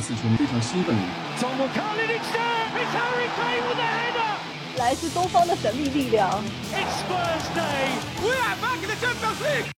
[0.00, 1.02] 四球迷非常兴奋的。
[4.78, 6.42] 来自东方的神秘力量。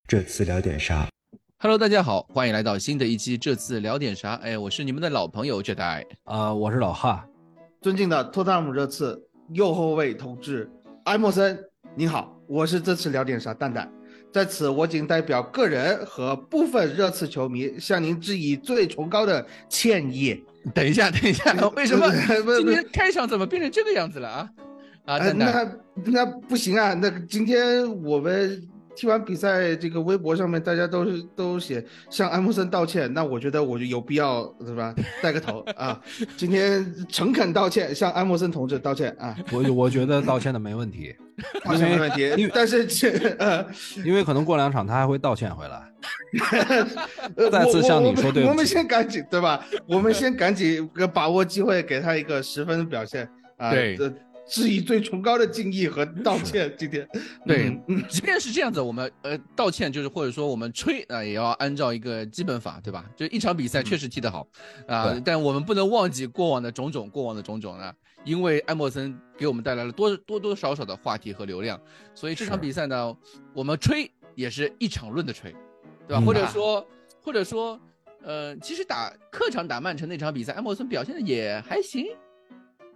[0.06, 1.08] 这次聊点啥
[1.58, 3.36] ？Hello，大家好，欢迎来到新的一期。
[3.36, 4.34] 这次聊点啥？
[4.42, 7.26] 哎，我是你们的老朋友 Jedi 啊，我是老哈。
[7.80, 9.20] 尊敬的托特纳姆热刺
[9.52, 10.70] 右后卫同志
[11.04, 11.58] 埃莫森，
[11.96, 13.90] 您好，我是这次聊点啥蛋蛋。
[14.32, 20.42] 在此，我仅代表个人和部分热刺球迷向您致以最崇高的歉意。
[20.74, 22.10] 等一下，等一下， 为什么
[22.56, 24.50] 今天开场怎么变成这个样子了啊？
[25.04, 25.70] 啊，那
[26.06, 26.94] 那不行啊！
[26.94, 28.68] 那今天我们。
[28.94, 36.00] 踢完比赛，这个微博上面大家都是都写向埃默森道歉，那我觉得我就有必要是吧，带个头啊！
[36.36, 39.36] 今天诚恳道歉，向埃默森同志道歉啊！
[39.52, 41.14] 我我觉得道歉的没问题，
[41.64, 43.66] 道歉没问题，但是这呃，
[44.04, 45.82] 因为可能过两场他还会道歉回来，
[47.50, 48.46] 再次向你说对不起。
[48.48, 49.64] 我们先赶紧对吧？
[49.86, 53.70] 我们先赶紧把握机会，给他一个十分的表现啊！
[53.70, 53.98] 对。
[54.52, 56.70] 致以最崇高的敬意和道歉。
[56.78, 57.08] 今天，
[57.46, 63.10] 对，即便是这样子，我们呃道歉，就是或者说我们吹啊，也要按照一个基本法，对吧？
[63.16, 64.46] 就一场比赛确实踢得好
[64.86, 67.94] 啊，但我们不能忘记过往的种种，过往的种种啊，
[68.24, 71.80] 因为艾默森给我们带来了多多多少少的话题和流量，
[72.14, 73.16] 所以这场比赛呢，
[73.54, 75.50] 我们吹也是一场论的吹，
[76.06, 76.20] 对吧？
[76.20, 76.86] 或者说，
[77.22, 77.80] 或者说，
[78.22, 82.06] 呃，其实打客场打曼城那场比赛，埃默森表现的也还行，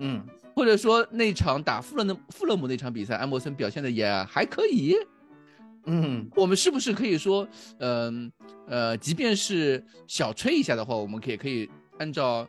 [0.00, 0.22] 嗯。
[0.56, 4.96] 或者说那场打富勒的富勒姆那场比赛，安博森表现的也还可以。
[5.84, 7.46] 嗯，我们是不是可以说，
[7.78, 8.32] 嗯
[8.66, 12.48] 呃，即便是小吹一下的话，我们可以可以按照，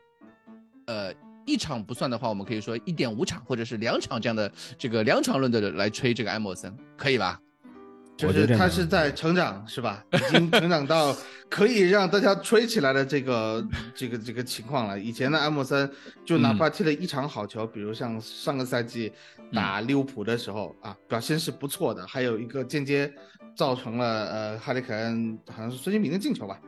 [0.85, 1.13] 呃，
[1.45, 7.39] 一场不算的话，我们可以说一点五场或者是两场这样的这个两场论的来吹这个安默森，可以吧？
[8.17, 10.03] 就是他是在成长，是吧？
[10.11, 11.15] 已经成长到
[11.47, 14.99] 可以让大家吹起来的这个这个这个情况了。
[14.99, 15.89] 以前的埃默森
[16.25, 19.13] 就哪怕踢了一场好球，比如像上个赛季
[19.53, 22.05] 打利物浦的时候啊，表现是不错的。
[22.07, 23.13] 还有一个间接
[23.55, 26.59] 造成了呃哈里凯恩好像是孙兴民的进球吧，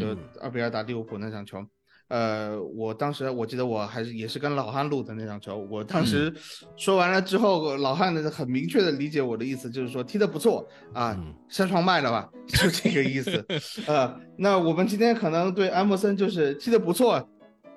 [0.00, 1.64] 就二比二打利物浦那场球。
[2.08, 6.32] 呃，我当时我记得我还是也是跟老汉录的那场球，我当时
[6.76, 13.44] 说完了之后，老汉呢很明确的理解我的意思，就是说踢得不错啊，下床卖了吧，就这个意思。
[13.88, 17.26] 呃，那我们今天可能对安默森就是踢得不错，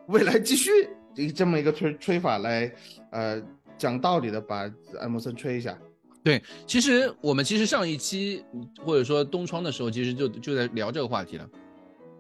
[0.07, 0.69] 未来继续
[1.15, 2.71] 以这么一个吹吹法来，
[3.11, 3.41] 呃，
[3.77, 5.77] 讲道理的把安默森吹一下。
[6.23, 8.43] 对，其实我们其实上一期
[8.85, 11.47] 或者说东窗的时候，其实就就在聊这个话题了。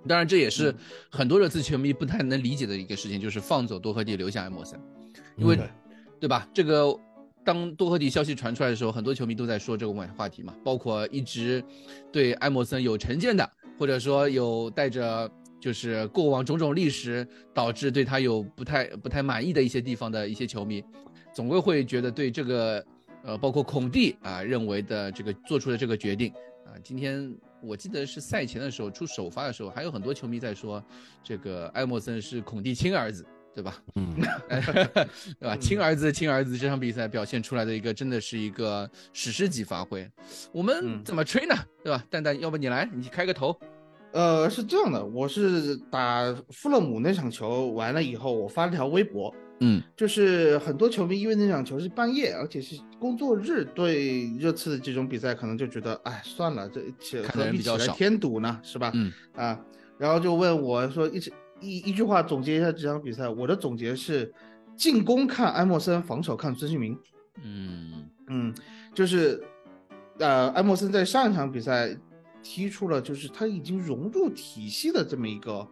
[0.07, 0.73] 当然，这也是
[1.11, 4.79] 很多热刺球迷不太能理解的一个事情，就是放走多赫蒂，留下埃默森，
[5.35, 5.59] 因为，
[6.19, 6.47] 对吧？
[6.53, 6.97] 这个
[7.43, 11.63] 当多赫蒂消息传出来的时候，很多球迷都在说这个话话题嘛，包括一直
[12.11, 13.47] 对埃默森有成见的，
[13.77, 15.29] 或者说有带着
[15.59, 20.83] 就是过往种种历史导致对他有不太不太满意的一些地方的一些球迷，
[21.33, 22.85] 总归会觉得对这个
[23.23, 26.31] 呃，包括孔蒂啊认为的这个做出的这个决定
[26.65, 27.31] 啊，今天。
[27.67, 30.81] 我记得是赛前的时候出首发的时候，还有很多球迷在说，
[31.23, 33.83] 这个埃默森是孔蒂亲儿子，对吧？
[33.95, 34.15] 嗯，
[35.37, 35.57] 对吧？
[35.57, 40.09] 亲儿子，亲儿子，这场比赛表现出来的一个真的是一个史诗级发挥。
[40.51, 41.55] 我们怎么吹呢？
[41.83, 42.03] 对吧？
[42.09, 43.53] 蛋蛋，要不你来，你开个头。
[44.13, 49.35] 呃，是这样的，我是打富勒姆那场球完了以后，我发了条微博。
[49.59, 58.91] 嗯，就是很多球迷因为那场球是半夜，而且是工作日，对热刺的这种比赛可能就觉得，哎，算了，这何必起来添堵呢，是吧？
[58.93, 59.59] 嗯啊，
[59.97, 61.19] 然后就问我说，一
[61.59, 64.31] 一一句话总结一下这场比赛，我的总结是，
[64.75, 66.95] 进攻看埃默森，防守看孙兴民。
[67.43, 68.53] 嗯嗯，
[68.93, 69.43] 就是，
[70.19, 71.97] 呃，埃默森在上一场比赛
[72.43, 75.67] 踢出了就是他已经融入体系的这么一个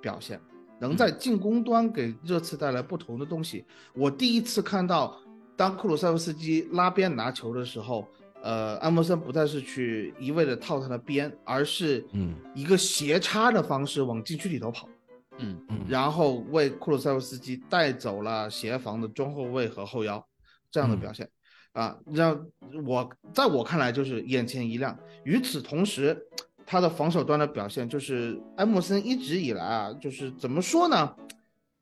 [0.00, 0.40] 表现。
[0.84, 3.64] 能在进攻端给热刺带来不同的东西。
[3.94, 5.18] 我第一次看到，
[5.56, 8.06] 当库鲁塞夫斯基拉边拿球的时候，
[8.42, 14.86] 呃，安默森不再是去一味的套他的边，而是嗯一个斜插的方式往禁区里头跑，
[15.38, 20.22] 嗯嗯，然后为库鲁塞夫斯基带走了协防的中后卫和后腰，
[20.70, 21.26] 这样的表现，
[21.72, 22.46] 啊，让
[22.84, 24.94] 我在我看来就是眼前一亮。
[25.24, 26.14] 与此同时。
[26.66, 31.14] 他的防守端的表现，就是埃默森一直以来啊，就是怎么说呢？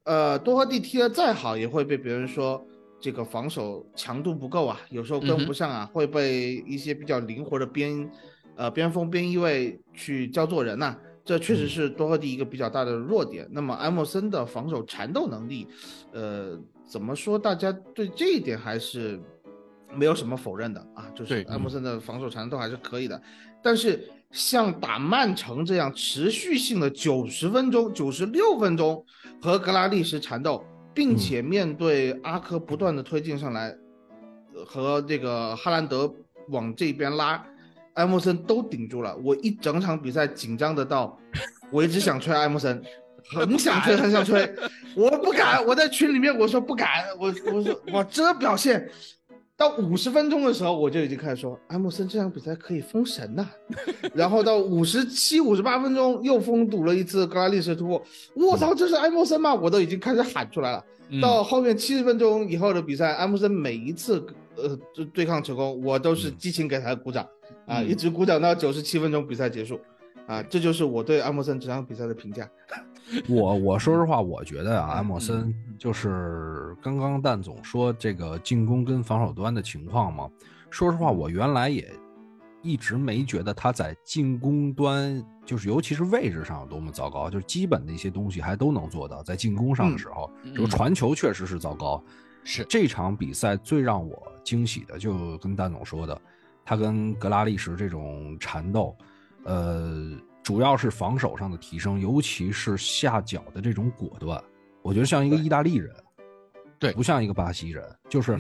[0.04, 2.60] 呃，多赫蒂踢得再好，也会被别人说
[3.00, 8.10] 这个防守强度不够啊，有时候跟不上啊，会被一些比较灵活的边，
[8.56, 10.96] 呃，边锋边翼位去教做人呐。
[11.24, 13.46] 这确实是多赫蒂一个比较大的弱点。
[13.52, 15.68] 那么埃默森的防守缠斗能力，
[16.10, 17.38] 呃，怎么说？
[17.38, 19.20] 大家对这一点还是
[19.94, 23.22] 没有什么否认的啊，就是埃默森的防守缠斗还是可以的，
[23.62, 24.10] 但是。
[24.32, 29.04] 像打曼城这样持续性的九十分钟、九十六分钟
[29.42, 30.64] 和格拉利什缠斗，
[30.94, 33.76] 并且面对阿科不断的推进上来，
[34.66, 36.10] 和这个哈兰德
[36.48, 37.44] 往这边拉，
[37.94, 39.14] 埃默森都顶住了。
[39.18, 41.18] 我一整场比赛紧张的到，
[41.70, 42.82] 我一直想吹埃默森，
[43.36, 44.50] 很想吹，很想吹，
[44.96, 45.62] 我不敢。
[45.66, 48.90] 我在群里面我说不敢，我我说我这表现。
[49.62, 53.48] 到五十分钟的时候，我就已经开始说，埃默森这场比赛可以封神呐。
[54.12, 58.02] 然后到五十七、五十八分钟又封堵了一次格拉利什突破，
[58.34, 59.54] 我操，这是埃默森吗？
[59.54, 60.84] 我都已经开始喊出来了。
[61.20, 64.26] 到后面七十分钟以后的比赛，埃默森每一次
[64.56, 64.76] 呃
[65.14, 67.24] 对抗成功，我都是激情给他鼓掌
[67.64, 69.78] 啊，一直鼓掌到九十七分钟比赛结束
[70.26, 72.50] 啊，这就是我对埃默森这场比赛的评价。
[73.28, 80.30] 我我说实话，我觉得啊，埃默森就是刚刚蛋总说这个进攻跟防守端的情况嘛。
[80.70, 81.86] 说实话，我原来也
[82.62, 89.22] 一直没觉得他在进攻端，就是尤其是位置上有多么糟糕，就是基本的一些东西还都能做到。
[89.22, 92.02] 在进攻上的时候，这个传球确实是糟糕。
[92.44, 96.18] 是这场比赛最让我惊喜的，就跟蛋总说的，
[96.64, 98.96] 他跟格拉利什这种缠斗，
[99.44, 100.12] 呃。
[100.42, 104.42] 主要是防守上的提升，尤其是下脚的这种果断，
[104.82, 105.94] 我觉得像一个意大利人，
[106.80, 107.84] 对，不像一个巴西人。
[108.08, 108.36] 就是，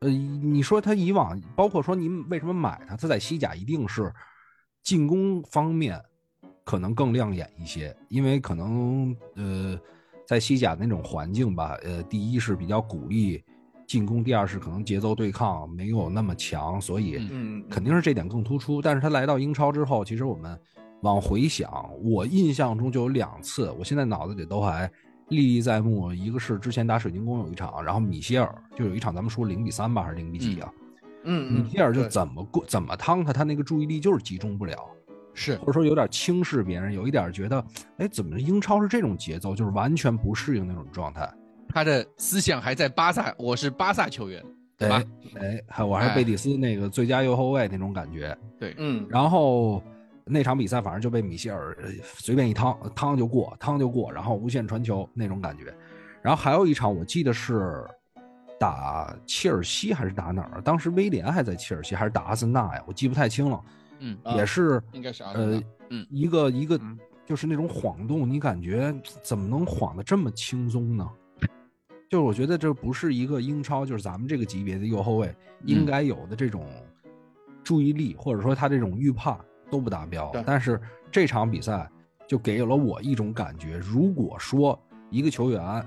[0.00, 4.12] 呃，你说他以往，包括说您为什么买他，他在西甲一定是
[4.84, 6.00] 进攻方面
[6.62, 9.76] 可能更亮眼一些，因为可能呃，
[10.24, 13.42] 在西甲那种环境吧，呃，第一是比较鼓励
[13.88, 17.28] 进攻，第二是可能节奏对抗没有那么强，所以
[17.68, 18.80] 肯定是这点更突出。
[18.80, 20.56] 但是他来到英超之后，其实我们。
[21.02, 21.70] 往回想，
[22.02, 24.90] 我印象中就有两次，我现在脑子里都还
[25.28, 26.12] 历历在目。
[26.12, 30.70] 一个是之前打水晶宫有一场，然后米歇尔就有一场，咱们说零比三吧，还是零比几啊？
[31.24, 34.76] 嗯，米歇尔就怎么过怎么趟他，他那个注意力就是集中不了，
[35.32, 37.64] 是或者说有点轻视别人，有一点觉得，
[37.96, 41.26] 哎，怎么英超是这种节奏，就是完全不适应那种状态。
[41.68, 44.44] 他的思想还在巴萨，我是巴萨球员，
[44.76, 45.02] 对吧？
[45.40, 48.36] 哎，还我还是贝蒂斯那个最佳右后卫那种感觉。
[48.58, 49.82] 对，嗯，然后。
[50.30, 55.74] 那场比赛反正就被米歇尔随便一趟，趟就过，趟就过，然后无限传球那种感觉。
[56.22, 57.84] 然后还有一场我记得是
[58.58, 60.60] 打切尔西还是打哪儿？
[60.60, 62.84] 当时威廉还在切尔西还是打阿森纳呀？
[62.86, 63.60] 我记不太清了。
[63.98, 66.80] 嗯，也是应该是呃，嗯，一个一个
[67.26, 71.08] 就是那种晃动，你感觉怎么能晃得这么轻松呢？
[72.08, 75.34] 就是我觉得这不是一个英超，就是咱们这个级别的右后卫
[75.64, 76.66] 应该有的这种
[77.62, 79.38] 注意力，或者说他这种预判。
[79.70, 80.80] 都不达标，但是
[81.10, 81.88] 这场比赛
[82.26, 84.78] 就给了我一种感觉：如果说
[85.10, 85.84] 一个球员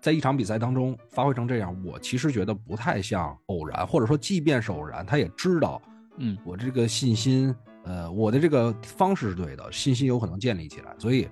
[0.00, 5.80] 在一场比赛当中发挥成这样，我其实觉得不太像偶然，或者说即便是偶然，他也知道，
[6.16, 7.54] 嗯，我这个信心，
[7.84, 10.94] 呃，我的这个方式是对的，信心有可能建立起来。
[10.98, 11.28] 所以，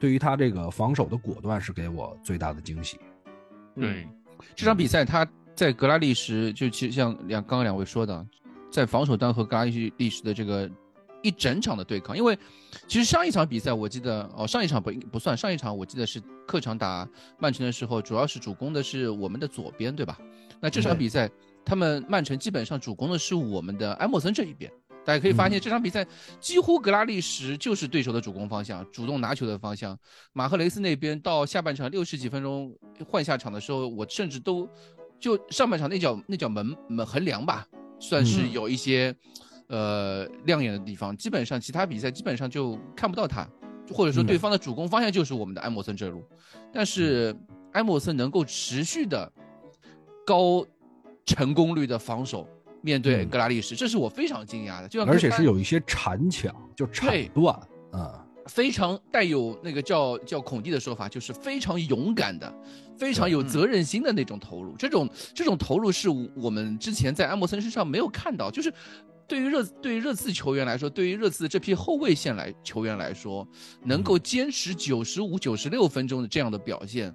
[0.00, 2.98] 对于他这个防守的果断是给我最大的惊喜。
[3.76, 4.08] 对，
[4.56, 8.26] 这场比赛他在格拉利什，就其实像两刚刚两位说的，
[8.70, 10.70] 在防守端和格拉利什的这个。
[11.22, 12.36] 一整场的对抗，因为
[12.86, 17.08] 其实上一场比赛我记得哦，上一场不不算，上一场我记得是客场打
[17.38, 20.18] 曼城的时候，主要是主攻的是我们的左边，对吧？
[20.60, 21.30] 那这场比赛
[21.64, 24.70] 他们曼城基本上主攻的是我们的埃莫森这一边。
[25.04, 26.06] 大家可以发现这场比赛
[26.38, 29.98] 几乎格拉利什就是对手的主攻方向，主动拿球的方向。
[30.32, 32.72] 马赫雷斯那边到下半场六十几分钟
[33.08, 34.68] 换下场的时候，我甚至都
[35.18, 37.66] 就上半场那脚那脚门门横梁吧，
[37.98, 39.14] 算是有一些。
[39.72, 43.48] 呃，亮眼的地方，基本上其他比赛基本上就看不到他，
[43.90, 46.22] 或者说对方的主攻方向就是我们的埃莫森这路，
[46.70, 47.34] 但是
[47.72, 49.32] 埃莫森能够持续的
[50.26, 50.62] 高
[51.24, 52.46] 成功率的防守，
[52.82, 57.58] 面对格拉利什，这是我非常惊讶的，就而且是有一些铲抢，就铲断，
[57.92, 62.54] 啊，非常带有那个叫叫孔蒂的说法，就是非常勇敢的，
[62.98, 68.70] 非常有责任心的那种投入，这种这种投入是我们之前在埃莫森身上没有看到，就是。
[69.32, 73.48] 对于热对于热刺球员来说，对于热刺这批后卫线来球员来说，
[73.82, 77.10] 能够坚持九十五、九十六分钟的这样的表现，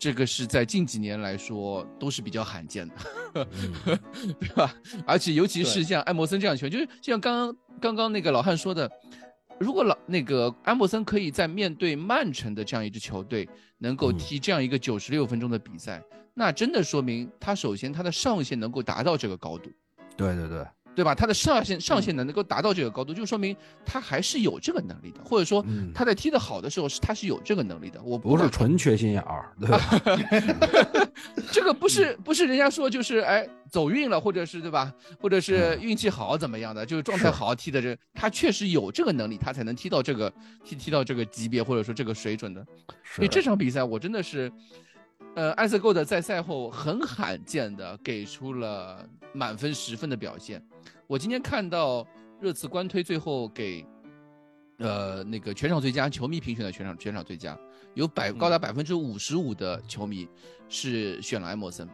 [0.00, 3.46] 这个是在近几年来说都是比较罕见的，
[4.40, 4.74] 对吧？
[5.06, 8.90] 而且尤其是像埃默森这样球员，就是像刚刚刚刚那个老汉说的，
[9.60, 13.48] 如果老那个埃默森可以在面对曼城的这样一支球队，
[13.78, 16.02] 能够踢这样一个九十六分钟的比赛，
[16.34, 19.70] 那真的说明他首先他的上限能够达到这个高度。
[20.16, 20.66] 对对对。
[20.94, 21.14] 对吧？
[21.14, 28.02] 他的上限上限能够达到这个高度，就说明他还是有这个能力的，或者说嗯他在踢得好的时候是他是有这个能力的。
[28.02, 29.80] 我不是纯缺心眼儿，对吧？
[31.50, 34.92] 这个不是不是人家说就是哎走运了，或者是对吧？
[35.20, 40.32] 或者是运气好怎么样的，就是状态好踢的这，他确实有这个能力，他才能踢到这个
[40.64, 42.64] 踢踢到这个级别或者说这个水准的。
[43.04, 44.50] 所以这场比赛我真的是，
[45.34, 50.62] 呃，艾瑟戈德在赛后很罕见的给出了满分十分的表现。
[51.06, 52.06] 我今天看到
[52.38, 53.86] 热刺官推最后给，
[54.78, 57.58] 呃，那个全场最佳球迷评选的全场全场最佳，
[57.94, 60.28] 有百高达百分之五十五的球迷
[60.68, 61.88] 是选了埃默森，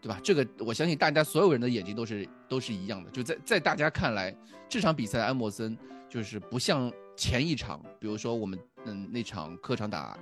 [0.00, 0.18] 对吧？
[0.24, 4.34] 这个我相信大家所有人的眼睛都是都是一样的，就在在大家看来，
[4.68, 5.78] 这场比赛的埃莫森
[6.08, 10.18] 就是不像前一场，比如说我们嗯那场客场打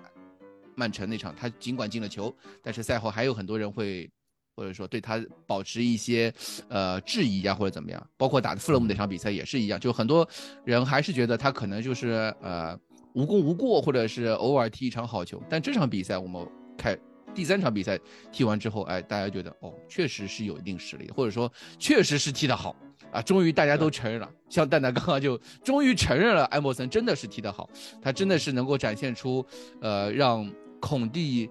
[0.75, 4.11] 曼城那场，他尽管进了球，但是赛后还有很多人会
[4.57, 6.33] 或者说对他保持一些
[6.69, 10.29] 呃质疑啊或者怎么样，包括打富勒姆那场比赛也是一样，就很多
[10.65, 12.79] 人还是觉得他可能就是呃
[13.15, 16.97] 无功无过，或者是偶尔踢一场好球，但这场比赛我们开。
[17.35, 17.99] 第三场比赛
[18.31, 22.77] 踢完之后，哎，大家觉得哦，确实是有一定实力，或者说确实是踢得好。
[23.11, 23.23] 啊。
[23.23, 27.71] 终于大家都承认了，像蛋蛋刚刚就终于承认了，埃莫森真的是踢得好，
[28.03, 29.43] 他真的是能够展现出，
[29.81, 30.47] 呃，让
[30.83, 31.49] 孔蒂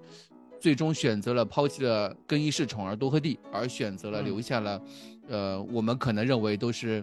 [0.60, 4.80] 最终选择了抛弃了更衣室宠儿多赫蒂，而选择了留下了，
[5.28, 7.02] 呃，我们可能认为都是，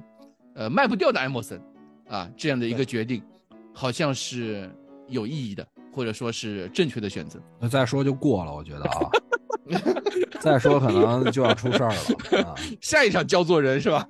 [0.54, 1.60] 呃，卖不掉的埃莫森，
[2.08, 3.22] 啊，这样的一个决定，
[3.74, 4.70] 好像是
[5.08, 7.42] 有意义的，或者说是正确的选择。
[7.60, 9.10] 那再说就过了，我觉得啊，
[10.40, 12.56] 再说可能就要出事儿了啊。
[12.80, 14.08] 下一场教做人是吧？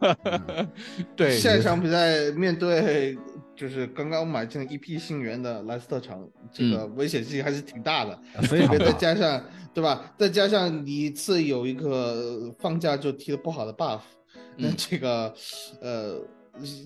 [1.15, 3.17] 对，下一场比赛面对
[3.59, 8.17] 就是刚刚买进了一批新援的莱斯特城，这个危险性还是挺大的。
[8.43, 8.93] 非常特别再。
[8.93, 10.13] 加上对吧？
[10.17, 13.99] 再加上你一次有一个放假就踢的不好的 buff，
[14.55, 15.33] 那嗯这个
[15.81, 16.21] 呃，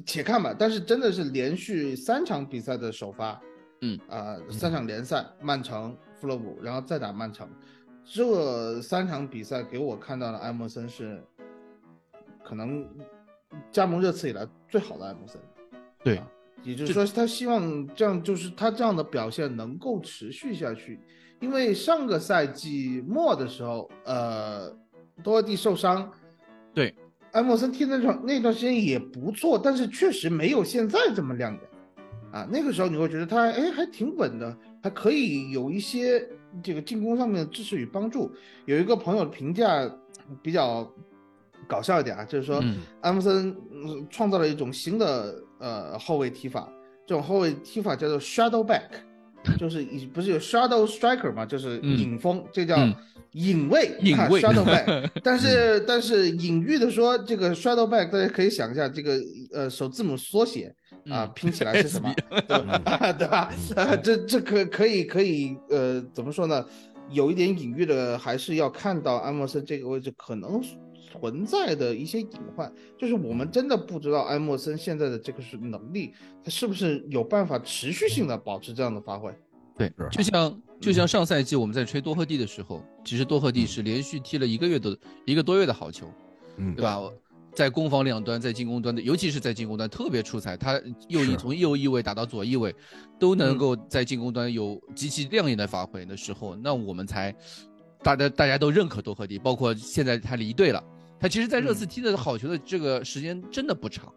[0.03, 0.55] 且看吧。
[0.57, 3.39] 但是真的是连续三场比赛的首发，
[3.81, 7.47] 嗯啊、三场联赛，曼城、富勒姆，然后再打曼城，
[8.03, 11.23] 这三场比赛给我看到的埃默森是
[12.43, 12.83] 可能
[13.71, 15.39] 加盟热刺以来最好的埃默森。
[16.03, 16.27] 对啊
[16.63, 20.99] 也就是说，他希望这样，就是他这样的表现能够持续下去。
[21.39, 24.69] 因为上个赛季末的时候，呃，
[25.21, 26.09] 多尔蒂受伤，
[26.73, 26.95] 对，
[27.33, 31.61] 埃默森踢那场那段时间也不错，但是确实没有现在这么亮眼
[32.31, 32.47] 啊。
[32.49, 36.25] 那个时候你会觉得他哎还挺稳的，还可以有一些
[36.63, 38.31] 这个进攻上面的支持与帮助。
[38.65, 39.91] 有一个朋友评价
[40.41, 40.89] 比较
[41.67, 46.69] 搞笑一点啊，就是说，嗯埃默森嗯创造了一种新的呃后卫踢法，
[47.07, 48.89] 这种后卫踢法叫做 shadow back，
[49.57, 52.93] 就是以不是有 shadow striker 嘛，就是嗯影锋，这叫嗯
[53.31, 55.09] 隐卫，隐卫嗯啊 shadow back。
[55.23, 59.17] 但是但是隐喻的说，这个 shadow back 大家可以想一下，这个
[59.53, 60.67] 呃首字母缩写
[61.09, 62.13] 啊嗯拼起来是什么？
[62.47, 63.13] 对吧？
[63.17, 63.53] 对吧？
[63.75, 66.65] 啊， 这这可可以可以呃怎么说呢？
[67.09, 70.61] 有一点隐喻的，还是要看到安默森这个位置可能
[71.19, 79.33] 存在的一些隐患，就是我们真的不知道埃默森现在的这个是能力，他是不是有办法持续性的保持这样的发挥？
[79.77, 86.07] 对，就像就像上赛季我们在吹多赫蒂的时候，其实多赫蒂是连续踢了一个月的一个多月的好球，
[86.57, 86.99] 嗯对吧？
[87.55, 90.57] 在攻防两端，在进攻端的，尤其是在进攻端特别出彩。
[90.57, 92.73] 他右翼从右翼位打到左翼位，
[93.19, 97.31] 都能嗯够在进攻端有极其亮眼的发挥的时候，那我们才
[98.01, 100.83] 大家大家都认可多赫蒂，包括现在他离队了，
[101.23, 104.11] 他其实在热刺踢的好球的这个时间真的不长。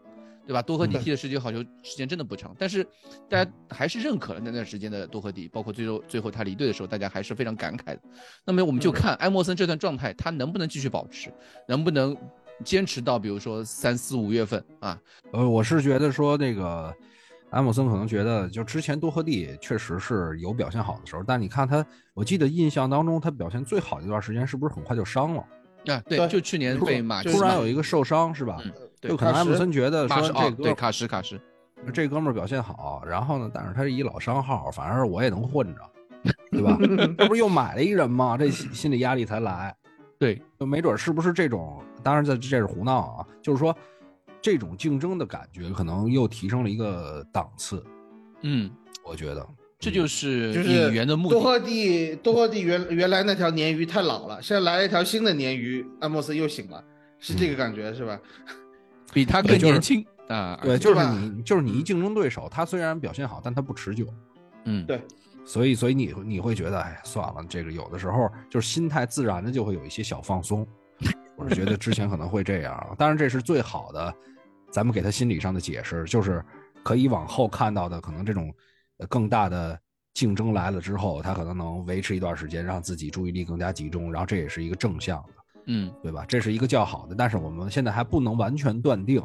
[0.45, 0.63] 对吧？
[0.63, 2.87] 多赫蒂嗯踢的十几好球时间真的不长，但是
[3.29, 8.01] 大家还是认可了那段时间的多赫蒂，包括最后最后他离队的时候，大家还是非常感慨的。
[8.45, 11.33] 那么我们就嗯看埃默森这段状态，他能不能继续保持，
[11.67, 12.17] 能不能
[12.65, 14.97] 坚持到比如说三四五月份啊？
[15.33, 16.95] 呃，我是觉得说那个
[17.51, 21.85] 埃默森可能觉得，就之前多赫蒂确实是有表现好的时候，但你看他，
[22.15, 25.45] 我记得印象当中他表现最好的一段时间是不是很快就伤了？
[25.95, 28.59] 啊，对，对就去年被马突然有一个受伤是吧？
[28.65, 31.39] 嗯对就可能埃姆森觉得说这对卡什卡什，
[31.93, 35.83] 这哥们儿表现好，然后呢，但是他是一老伤号，反正我也能混着，
[36.51, 36.79] 对吧？
[36.81, 38.39] 这不是又买了一人吗？
[38.39, 39.77] 这心心理压力才来。
[40.19, 41.83] 对，就没准是不是这种？
[42.03, 43.77] 当然，这这是胡闹啊，就是说
[44.41, 47.85] 这种竞争的感觉可能又提升了一个档次，
[48.41, 48.71] 嗯，
[49.05, 49.47] 我觉得。
[49.87, 51.35] 这就是就是引援的目的。
[51.37, 56.83] 多赫蒂多赫蒂原原来那条鲶鱼太老了，现在来了一条新的鲶鱼，埃默斯又醒了，
[57.21, 58.19] 是这个感觉、是吧？
[59.15, 64.05] 比他更年轻啊，对，就是你，就是你一竞争对手，他虽然表现好，但他不持久，
[64.65, 65.01] 嗯，对
[65.45, 70.67] 所以，所以你你会觉得，哎，算了，这个有的时候就是心态自然的就会有一些小放松。
[71.37, 74.13] 我是觉得之前可能会这样，当然这是最好的
[74.73, 76.45] 咱们给他心理上的解释，就是
[76.83, 78.53] 可以往后看到的，可能这种
[79.09, 79.79] 更大的
[80.15, 85.29] 竞争来了之后，他可能能维持一段时间，让自己注意力更加集中，然后这也是一个正向的，
[85.67, 86.25] 嗯，对吧？
[86.27, 89.23] 这是一个较好的，但是我们现在还不能完全断定，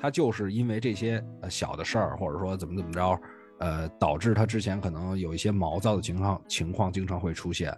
[0.00, 3.20] 他就是因为这些呃小的事儿，或者说怎么怎么着，
[3.58, 7.76] 呃，导致他之前可能有一些毛躁的情况情况经常会出现，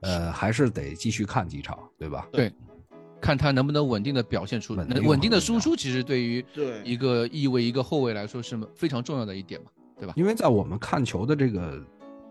[0.00, 2.26] 呃，还是得继续看几场，对吧？
[2.32, 2.52] 对。
[3.20, 10.14] 看他能不能稳定的表现出，能稳定的输出，其实对于对一个翼位一个后卫来说是非常重要的一点嘛，对吧？
[10.16, 11.82] 因为在我们看球的这个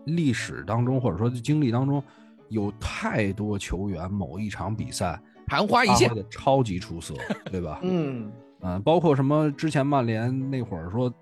[0.04, 2.02] 历史当中，或者说经历当中，
[2.48, 7.14] 有太多球员某一场比赛昙花一现的超级出色，
[7.50, 7.80] 对吧？
[7.84, 11.12] 嗯嗯，包括什么之前曼联那会儿说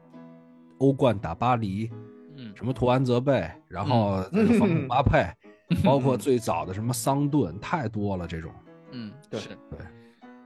[0.79, 1.91] 欧冠打巴黎，
[2.37, 4.23] 嗯，什么图安泽贝，然后
[4.59, 5.27] 防姆巴佩，
[5.85, 8.53] 包括最早的什么桑顿，太多了这种。
[8.93, 9.79] 嗯，对，对，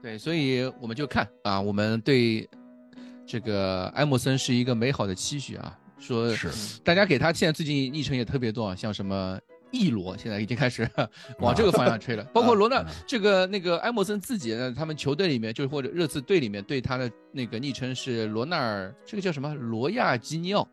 [0.02, 2.48] 对，所以我们就看啊，我们对
[3.26, 6.80] 这个埃默森是一个美好的期许啊，说是。
[6.82, 9.38] 大家给他现在最近昵称也特别多啊，像什么
[9.70, 10.88] 一罗，现在已经开始
[11.38, 19.54] 往这个方向吹了， 包括罗纳这个那个埃默森自己呢，他们球队里面就是或者热刺队里面对他的那个昵称是罗纳尔，这个叫什么？
[19.54, 20.66] 罗亚基尼奥，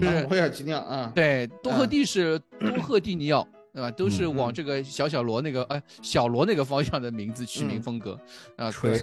[0.00, 3.46] 就是罗亚基尼奥啊，对，多赫蒂是多赫蒂尼奥。
[3.76, 3.90] 对吧？
[3.90, 8.18] 都是往这个小小罗那个哎小罗那个方向的名字取名风格
[8.56, 8.98] 啊，吹，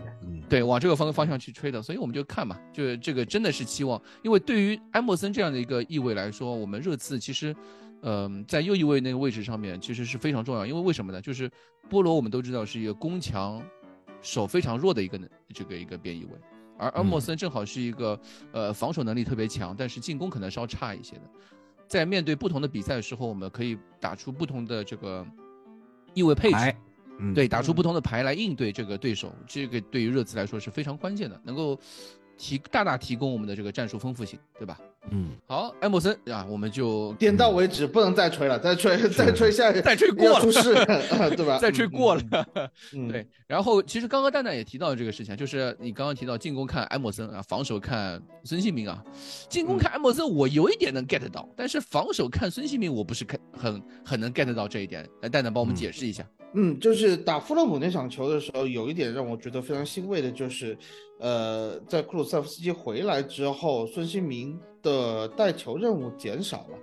[0.49, 1.79] 对，往这个方方向去吹的。
[1.79, 7.55] 所以我们就看嘛，就这个真的是期望，因为对于埃默森这样的一个意味来说，我们热刺其实，
[8.01, 10.65] 嗯，在右翼位那个位置上面其实是非常重要。
[10.65, 11.21] 因为为什么呢？
[11.21, 11.47] 就是
[11.87, 13.63] 波罗我们都知道是一个攻强
[14.23, 15.19] 守非常弱的一个
[15.53, 16.31] 这个一个边翼位，
[16.79, 18.19] 而埃莫森正好是一个
[18.51, 21.21] 呃防守能力特别强，但是进攻可能稍差一些的。
[21.93, 25.23] 在面对不同的比赛的时候，我们可以打出不同的这个
[26.15, 26.75] 意味配置，
[27.35, 31.79] 对，打出不同的牌来应对这个对手，这个对于热刺来说是非常关键的，能够
[32.35, 34.79] 提大大提供我们的这个战术丰富性，对吧？
[35.11, 40.73] 嗯，好，埃默森啊，我们就点到为止，不能再吹了，再吹再吹下去，再吹过了，出事
[41.35, 41.59] 对吧？
[41.59, 42.21] 再吹过了，
[42.95, 43.27] 嗯、对。
[43.45, 49.03] 然后其实刚刚蛋蛋也提到这个事情，就是你刚刚提到进攻看埃默森啊，防守看孙兴民啊。
[49.49, 55.07] 进攻看埃默森，我有一点能 get 到，但是防守看孙兴民，我不是看很很能 get 到这一点。
[55.21, 56.25] 来，蛋蛋帮我们解释一下。
[56.55, 60.77] 嗯，就是打富勒姆那场球的时候，有一点让我觉得非常欣慰的，就是
[61.19, 64.57] 呃，在库鲁塞夫斯基回来之后，孙兴民。
[64.83, 66.77] 的带球任务减少了，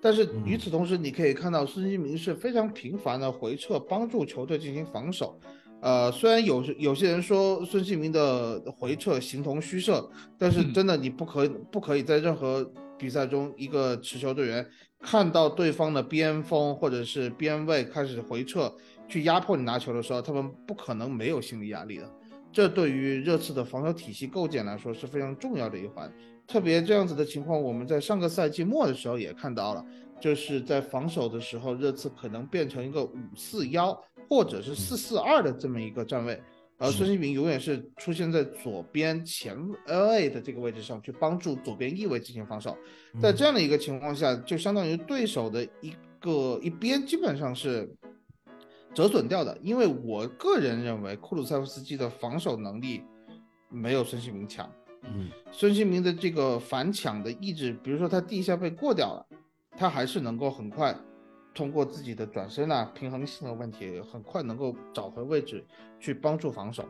[0.00, 5.40] 但是与此同时，你可以看到孙兴民是非常频繁的回撤，帮助球队进行防守。
[5.80, 14.66] 呃，虽然有有些人说孙兴民的回撤形同虚设，但是真的你不可不可以在任何比赛中，一个持球队员
[15.00, 18.74] 看到对方的边锋或者是边卫开始回撤
[19.08, 22.12] 去压迫你拿球的时候，他们不可能没有心理压力的。
[22.52, 26.12] 这对于热刺的防守体系构建来说是非常重要的一环。
[26.48, 29.84] 特别这样子的情况，我们在上个赛季末的时候也看到了，
[30.18, 33.92] 就是在防守的时候，热刺可能变成一个五四幺
[34.30, 36.42] 或者是四四二的这么一个站位，
[36.78, 39.54] 而孙兴民永远是出现在左边前
[39.86, 42.74] LA 的这个位置上去帮助左边翼位进行防守。
[43.20, 47.94] 在这样的一个情况下，就相当于对手的一个一边基本上是
[48.94, 53.02] 折损掉的，因为我个人认为库鲁塞夫斯基的防守能力
[53.68, 54.66] 没有孙兴民强。
[55.02, 59.26] 嗯，孙兴民的这个反抢的意志，比如说他第一下被过掉了，
[59.76, 60.94] 他还是能够很快
[61.54, 65.64] 通过自己的转身啊、平衡性的问题，很快能够找回位置
[65.98, 66.84] 去帮助防守。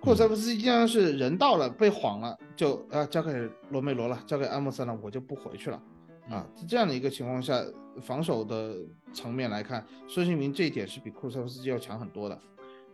[0.00, 5.82] 库塞夫斯基经常是人到了被晃了，就啊交给罗梅罗了，交给阿莫森了，我就不回去了
[6.30, 6.46] 啊。
[6.54, 7.60] 在这样的一个情况下，
[8.00, 8.76] 防守的
[9.12, 12.40] 层面来看，孙兴民这一点是比库塞夫斯基要强很多的。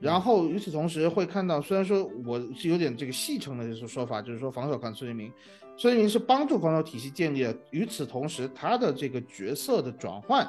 [0.05, 5.33] 然后与此同时会看到，虽然说我是有点这个戏称的就是说法，就是说防守看孙兴民，
[5.79, 7.57] 孙兴民是帮助防守体系建立的。
[7.71, 10.47] 与此同时，他的这个角色的转换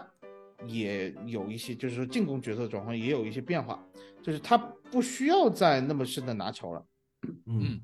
[0.68, 3.82] 也有一些，就是说进攻角色转换也有一些变化，
[4.22, 6.86] 就是他不需要再那么深的拿球了。
[7.46, 7.80] 嗯，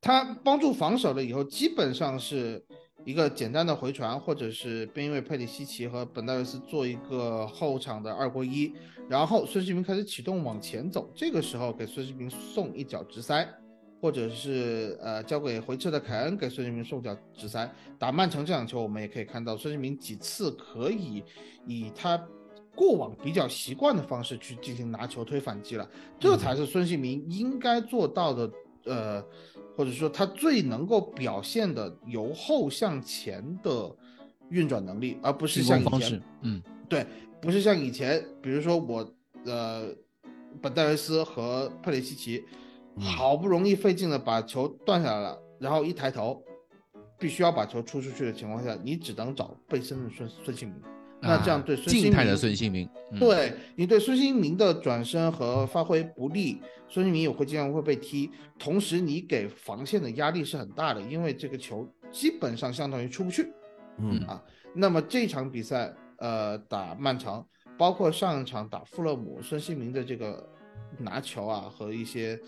[0.00, 2.64] 他帮助防守了以后，基本上是。
[3.06, 8.74] 一个简单的回传，或者是边卫佩里西奇和本戴维斯做一个后场的二过一，
[9.08, 13.48] 然后孙兴民开始启动往前走，这个时候给孙兴民送一脚直塞，
[14.00, 17.72] 或者是呃交给回撤的凯恩给孙兴民送脚直塞。
[17.96, 21.22] 打曼城这场球，我们也可以看到孙兴民几次可以
[21.64, 22.20] 以他
[22.74, 25.88] 过往比较习惯的方式去进行拿球推反击了，
[26.18, 28.50] 这才是孙兴民应该做到的，
[28.84, 29.24] 呃。
[29.76, 33.94] 或者说他最能够表现的由后向前的
[34.48, 37.06] 运转能力，而不是像以前，嗯，对，
[37.42, 39.88] 不是像以前，比如说我，呃，
[40.62, 42.42] 本戴维斯和佩里西奇
[42.98, 46.42] 好不容易费劲的把球断下来了，然后一抬头，
[47.18, 50.80] 必须要把球出出去的情况下，你只能找背身的孙孙兴民。
[51.20, 63.50] 那这样对孙兴静态的孙兴民，嗯，对你对孙兴民的转身和发挥不利，孙兴民也会经常会被踢，同时你给防线的压力是很大的，因为这个球基本上相当于出不去。
[63.98, 64.42] 嗯啊，
[64.74, 67.44] 那么这场比赛，呃，打曼城，
[67.78, 70.46] 包括上一场打富勒姆，孙兴民的这个
[70.98, 72.38] 拿球啊和一些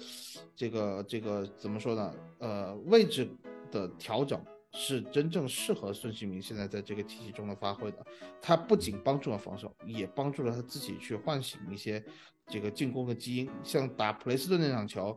[0.55, 2.15] 这个这个怎么说呢？
[2.39, 3.27] 呃，位置
[3.73, 4.39] 的调整
[4.73, 7.99] 是真正适合孙兴民现在在这个体系中的发挥的。
[8.41, 12.03] 他不仅帮助了防守，也帮助了他自己去唤醒一些
[12.47, 13.49] 这个进攻的基因。
[13.63, 15.17] 像打普雷斯顿那场球。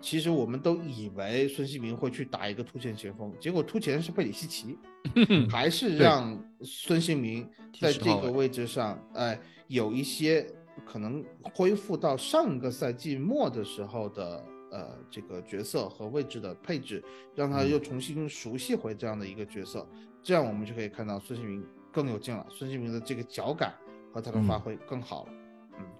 [0.00, 4.78] 其实我们都以为孙兴民会去打一个突前前锋，结果突前是贝里西奇，
[5.50, 7.44] 还是让孙兴民
[7.80, 10.46] 在这个位置上，哎，有一些
[10.86, 17.02] 可能恢复到上个赛季末的时候的呃这个角色和位置的配置，
[17.34, 19.86] 让他又重新熟悉回这样的一个角色，
[20.22, 23.74] 这样我们就可以看到孙兴民更有劲了，孙兴民的这个脚感
[24.12, 25.32] 和他的发挥更好了。
[25.32, 25.38] 嗯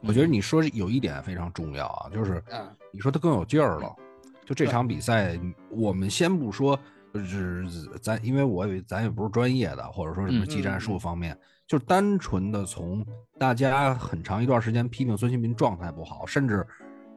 [0.02, 3.94] 我觉得你说有一点非常重要啊，就是啊，你说他更有劲儿了。
[4.44, 5.38] 就这场比赛，
[5.70, 6.76] 我们先不说，
[7.14, 7.64] 就是
[8.02, 13.06] 咱，因为我以为咱也不是专业的，或者说什么技战术方面，就是单纯的从
[13.38, 16.66] 大家很长一段时间批评孙兴民状态不好，甚至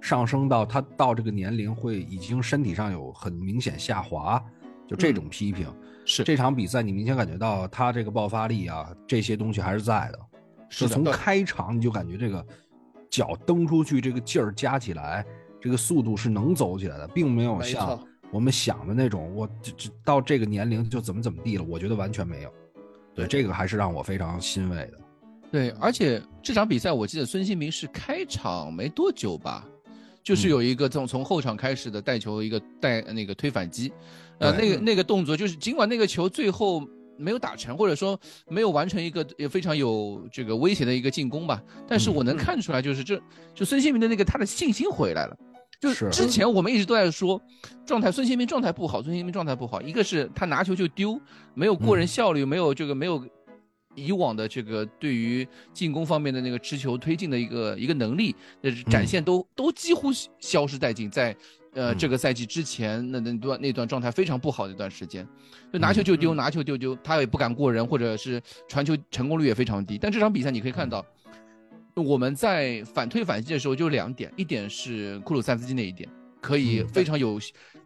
[0.01, 4.43] 上升到他到这个年龄会已经身体上有很明显下滑，
[4.87, 5.71] 就这种批评。
[6.03, 10.19] 是这场比赛，你明显感觉到他这个爆发力啊，这些东西还是在的。
[10.67, 12.45] 是的从开场你就感觉这个
[13.09, 15.23] 脚蹬出去，这个劲儿加起来，
[15.61, 17.99] 这个速度是能走起来的，并没有像
[18.31, 21.63] 我们想的那种，我这这到这个年龄就怎么怎么地了。
[21.63, 22.51] 我觉得完全没有。
[23.13, 24.93] 对，这个还是让我非常欣慰的。
[25.51, 29.67] 对，而且这场比赛我记得孙兴民是开场没多久吧，
[30.23, 33.91] 就是有一个从从后场开始的带球一个带那个推反击，
[34.39, 36.85] 呃，那个那个动作就是尽管那个球最后
[37.17, 43.21] 没有打成，或者说没有完成一个也非常有这个威胁的一个进攻吧，但是我能看出来就是这
[43.53, 45.37] 就孙兴民的那个他的信心回来了。
[45.79, 46.09] 就是。
[46.11, 47.41] 之前我们一直都在说，
[47.87, 49.81] 状态孙兴民状态不好，孙兴民状态不好。
[49.81, 51.19] 一个是他拿球就丢，
[51.55, 53.23] 没有过人效率，没有这个没有
[53.95, 61.09] 以往的这个对于进攻方面的那个持球推进的一个一个能力的展现都、都几乎消失殆尽。
[61.09, 61.35] 在
[61.73, 65.27] 呃、嗯这个赛季之前那那段那段状态非常不好的一段时间，
[65.71, 69.97] 就拿球就丢，嗯拿球就丢，他也不敢过人，或者是传球成功率也非常低。
[69.97, 71.05] 但这场比赛你可以看到。
[71.93, 77.37] 我们在反推反击的时候就两点，一点是库鲁塞斯基那一点，可以非常有，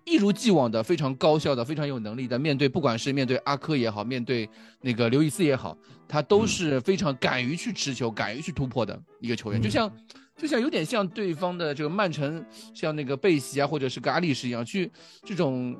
[0.05, 4.49] 一如既往的非常高效的、非常有能力的面对，不管是面对阿科也好，面对
[4.81, 9.91] 那个刘易斯也好，他都是非常敢于去持球、敢于去突破的一个球员，就像
[10.37, 14.91] 就像有点像对方的这个曼城，像那个贝席啊，或者是格阿利什一样，去
[15.23, 15.75] 这种。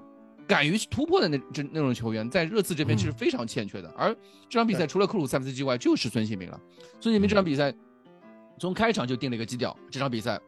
[0.48, 3.92] 敢于去突破的那这那种球员，在热刺这边其实非常欠缺的。
[3.98, 4.16] 而
[4.48, 6.62] 这场比赛除了克鲁塞夫斯基外，就是孙兴民了。
[7.00, 7.74] 孙兴民这场比赛
[8.60, 10.40] 从开场就定了一个基调，这场比赛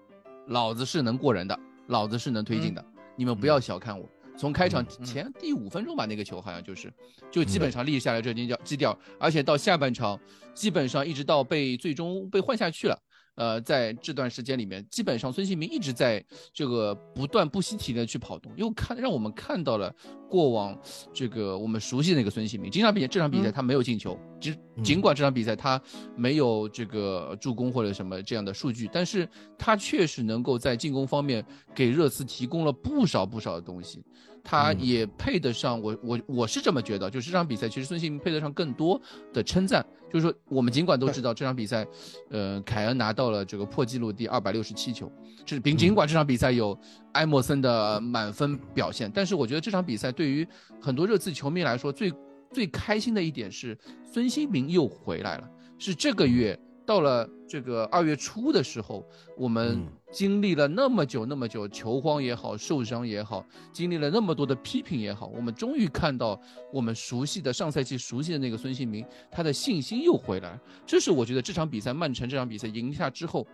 [0.49, 2.85] 老子是能过人的，老子是能推进的，
[3.17, 4.09] 你们不要小看我。
[4.37, 6.93] 从开场前第五分钟吧，那个球好像就是，
[7.31, 10.19] 就基本上立下来这基调基调，而且到下半场，
[10.53, 12.95] 基本上一直到被最终被换下去了。
[13.37, 19.93] 呃，在这段时间里面，基本上孙兴民一直在这个不断不惜体力的去跑动，又看让我们看到了
[20.27, 20.75] 过往
[21.13, 22.71] 这个我们熟悉的那个孙兴民。
[22.71, 25.79] 这场比赛这场比赛他没有进球，尽尽管这场比赛他
[26.15, 31.45] 没有这个助攻或者什么这样的数据，但是他确实能够在进攻方面
[31.75, 34.03] 给热刺提供了不少不少的东西。
[34.43, 38.99] 他也配得上我我我是这么觉得，就是这场比赛其实孙兴民配得上更多
[39.33, 39.85] 的称赞。
[40.11, 41.85] 就是说，我们尽管都知道这场比赛，
[42.29, 45.11] 呃，凯恩拿到了这个破纪录第二百六十七球，
[45.45, 46.77] 这尽尽管这场比赛有
[47.13, 50.47] 埃默森的满分表现，但是我觉得这场比赛对于
[50.81, 52.13] 很多热刺球迷来说，最
[52.51, 56.57] 最开心的一点是孙兴民又回来了，是这个月。
[56.85, 66.39] 到了这个二月初的时候，我们经历了那么久那么久，球荒也好，受伤也好，经历了那么多的批评也好，我们终于看到
[66.71, 70.59] 我们熟悉的上赛季熟悉的那个孙兴民，他的信心又回来。
[70.85, 73.45] 这是我觉得这场比赛曼城这场比赛赢下之后，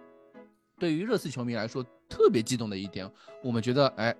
[0.77, 3.09] 对于热刺球迷来说特别激动的一点。
[3.43, 4.15] 我们觉得，哎，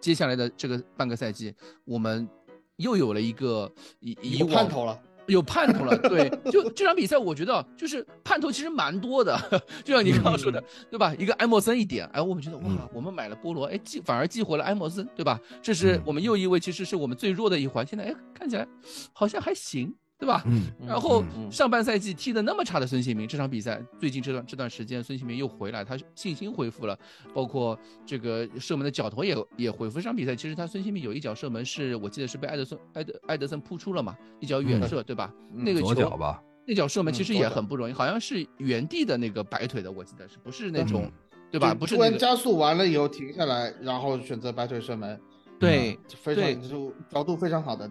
[0.00, 1.54] 接下来的这个半个赛季，
[1.84, 2.28] 我们
[2.76, 5.00] 又有了一个以以往盼头了。
[5.30, 9.38] 有盼头了，对，就这场比赛，我觉得就是盼头其实蛮多的，
[9.84, 11.14] 就像你刚刚说的，对吧？
[11.18, 15.40] 一个埃默森一点，哎，我们觉得哇，我们买了菠萝，哎，激反而激活了埃默森，对吧？
[15.62, 18.66] 这是我们又一位，其实是我们最弱的一环，现在哎看起来
[19.12, 20.44] 好像还行，对吧？
[20.46, 26.96] 嗯，然后嗯上半赛季踢的那么差的孙兴民，这场比赛最近这段这段时间，孙兴民又回来，他信心恢复了，
[27.32, 29.96] 包括这个射门的脚头也也恢复。
[29.96, 35.32] 这场比赛其实他孙兴民有一脚射门是我记得是被埃德森埃德埃德森扑出了嘛，一脚远射，对吧？
[35.54, 41.10] 嗯那个球左脚吧，那脚射门其实也很不容易，好像是原地的那个摆腿的，我记得是不是那种，
[41.50, 41.72] 对吧？
[41.72, 45.18] 不是那个加速完了以后停下来，然后选择摆腿射门，
[45.58, 45.98] 对。
[46.14, 47.90] 非常就角度非常好的。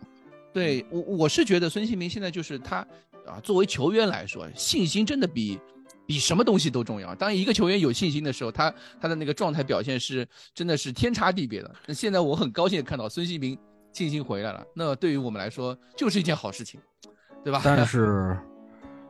[0.54, 2.78] 对我我是觉得孙兴民现在就是他
[3.28, 5.60] 啊，作为球员来说，信心真的比
[6.06, 7.14] 比什么东西都重要。
[7.14, 11.72] 当一个球员有信心的时候，他他的那个状态表现是真的是天差地别的。
[11.86, 13.58] 那现在我很高兴看到孙兴民
[13.94, 16.80] 信心回来了，那对于我们来说就是一件好事情，
[17.44, 17.62] 对吧？
[17.66, 18.38] 但是，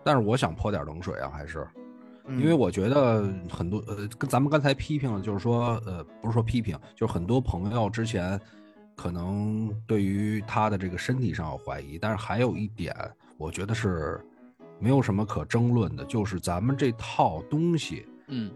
[0.04, 1.66] 但是我想泼点冷水啊，还是
[2.28, 8.40] 因为我觉得很多呃，跟咱们刚才批评了，就是说呃，不是说批评，就是很多朋友之前
[9.00, 12.94] 可能对于他的这个身体上有怀疑，但是还有一点，
[13.38, 14.20] 我觉得是
[14.78, 18.52] 没有什么可争论的，就是咱们这套东西嗯。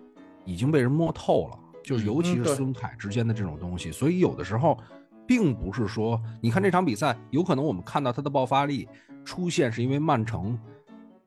[0.45, 4.77] 已经被人摸透了，就是嗯尤其是孙凯之间的这种东西，所以有的时候
[5.25, 8.85] 并不是说，你看这场比赛，有可能我们看到他的爆发力
[9.23, 10.59] 出现是因为曼城，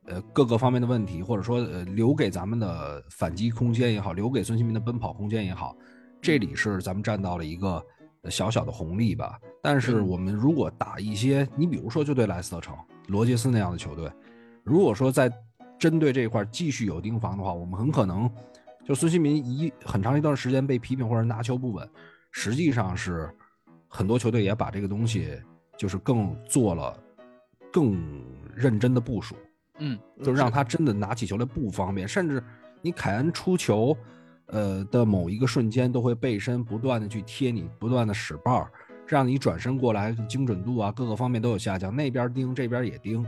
[0.05, 5.75] 呃各个方面的问题，或者说呃留给咱们的反击空间也好，留给孙兴民的奔跑空间也好，
[6.21, 7.83] 这里是咱们站到了一个呃
[8.29, 9.39] 小小的红利吧。
[9.61, 12.75] 但是我们如果打一些，你比如说就对莱斯特城、
[13.07, 14.11] 罗杰斯那样的球队，
[14.63, 15.31] 如果说在
[15.79, 18.29] 针对这一块继续有盯防的话，我们很可能
[18.85, 21.87] 就孙兴民一很长一段时间被批评或者拿球不稳，
[22.31, 23.29] 实际上是
[23.87, 25.39] 很多球队也把这个东西
[25.77, 26.97] 就是更做了
[27.71, 28.23] 更
[28.55, 29.35] 认真的部署，
[29.79, 30.39] 嗯就是。
[30.39, 32.41] 让他真的拿起球来不方便，甚至
[32.81, 33.95] 你凯恩出球，
[34.47, 38.71] 呃的某一个瞬间都会背身不断的去贴你，不断的使绊儿，
[39.05, 43.25] 这样你转身过来精准度啊各个方面都有下降，那边盯这边也盯，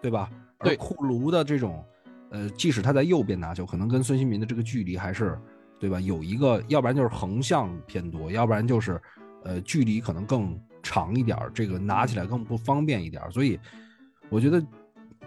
[0.00, 0.30] 对吧？
[0.60, 1.84] 对库卢的这种，
[2.30, 5.38] 呃，即使他在右边拿球，可能跟孙兴民的这个距离还是，
[5.78, 5.98] 对吧？
[5.98, 9.00] 有一个，要不然就是横向偏多，要不然就是，
[9.44, 13.58] 呃，距离可能更长一点，这个拿起来更不方便一点，所以
[14.28, 14.62] 我觉得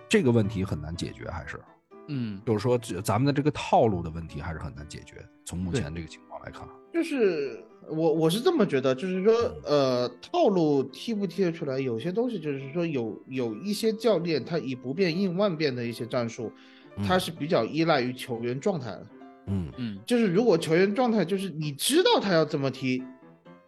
[0.07, 1.59] 这个问题很难解决，还是
[2.07, 2.41] 嗯。
[2.45, 5.23] 就是说咱们的这个套路的问题还是很难解决。
[5.45, 9.33] 从目前这个情况来看，就是我我是这么觉得，就是说，
[9.65, 16.49] 呃，套路踢不踢得出来，有些东西就是说有有一些教练他以不变应万变的一些战术，
[17.05, 19.07] 他是比较依赖于球员状态的。
[19.47, 19.99] 嗯，嗯。
[20.05, 23.03] 就是如果球员状态就是你知道他要这么踢，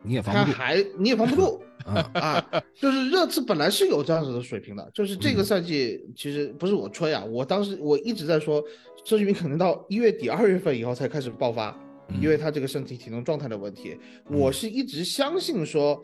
[0.06, 2.64] 你也防不住，他还你也防不住嗯 啊。
[2.80, 8.64] 就是热刺本来是有这样子的水平的，就是这个嗯赛季其实不是我吹啊，我当时我一直在说，
[9.04, 11.70] 孙兴民可能到一月底二月份以后才开始爆发。
[11.72, 13.98] 嗯因为他这个身体体能状态的问题，
[14.30, 16.00] 我是一直相信说，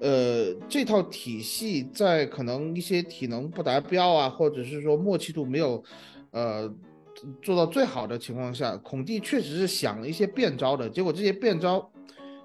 [0.00, 5.80] 呃，这套体系在可能一些体能不达标啊，或者是说默契度没有，
[6.32, 6.68] 呃，
[7.40, 11.88] 做到最好的情况下，孔蒂确实是想了一些变招的，结果这些变招，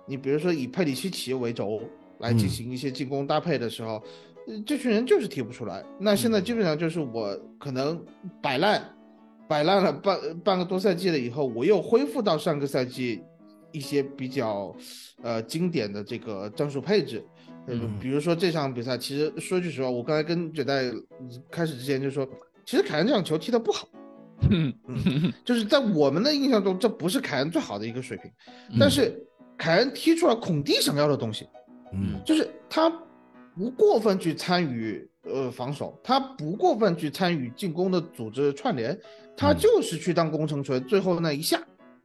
[0.10, 1.82] 你比如说以佩里西奇为轴
[2.18, 4.04] 来进嗯行一些进攻搭配的时候，
[4.48, 5.86] 呃这群人就是踢不出来。
[6.00, 8.04] 那现在基本上就是我可能
[8.42, 8.84] 摆烂。
[9.48, 13.20] 摆烂了半半个多赛季了以后，我又恢复到上个赛季
[13.72, 14.76] 一些比较
[15.24, 17.26] 呃经典的这个战术配置，
[17.66, 18.00] 呃，嗯。
[18.00, 20.92] 比如说这场比赛，其实说句实话，我刚才跟九代
[21.50, 22.30] 开始之前就说，
[22.64, 23.90] 其实凯恩这场球踢得不好，
[24.52, 24.72] 嗯。
[25.44, 28.32] 就是在我们的印象中，这不是凯恩最好的一个水平，
[28.70, 28.78] 嗯。
[28.80, 29.20] 但是
[29.60, 31.48] 凯恩踢出了孔蒂想要的东西，
[31.94, 32.90] 嗯就是他
[33.56, 38.98] 不过分去参与呃防守，他不过分去参与进攻的组织串联，
[39.36, 41.60] 他嗯就是去当工程锤，最后那一下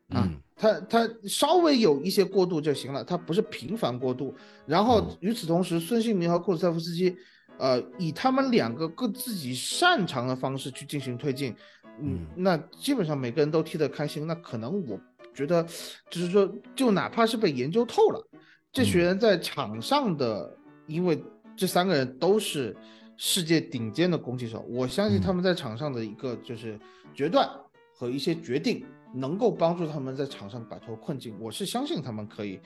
[0.08, 4.34] 啊嗯，他他稍微有一些过渡就行了，他不是频繁过渡。
[4.66, 7.16] 然后嗯与此同时，孙兴民和库斯塞夫斯基，
[7.58, 11.54] 呃，以他们两个各自己擅长的方式去进行推进，
[12.00, 14.26] 嗯嗯，那基本上每个人都踢得开心。
[14.26, 14.98] 那可能我
[15.35, 15.62] 觉得，
[16.09, 18.29] 就是说，就哪怕是被研究透了，
[18.73, 21.23] 这群嗯人在场上的，因为
[21.57, 22.77] 这三个人都是
[23.16, 26.79] 世界顶尖的攻击手，我相信他嗯们在场上的一个就是
[27.12, 27.49] 决断
[27.92, 31.37] 和一些决定，能够帮助他们在场上摆脱困境。
[31.40, 32.59] 我是相信他们可以，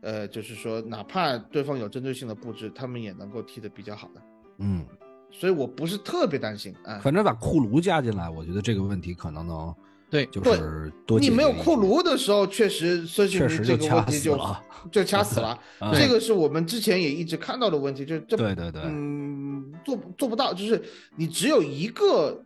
[0.00, 4.22] 呃，就是说，哪怕对方有针对性的布置，他们也能够踢得比较好的。
[4.58, 4.84] 嗯，
[5.30, 6.98] 所以我不是特别担心啊。
[6.98, 9.74] 反正把库卢加进来，我觉得这个问题可能能
[10.12, 14.38] 对就是多你没有库卢的时候，确实孙兴确民这个问题就。
[14.90, 15.56] 就掐死了。
[15.78, 20.82] 啊这个是我们之前也一直看到的问题，就是这对对对嗯，做做不到，就是
[21.16, 22.44] 你只有一个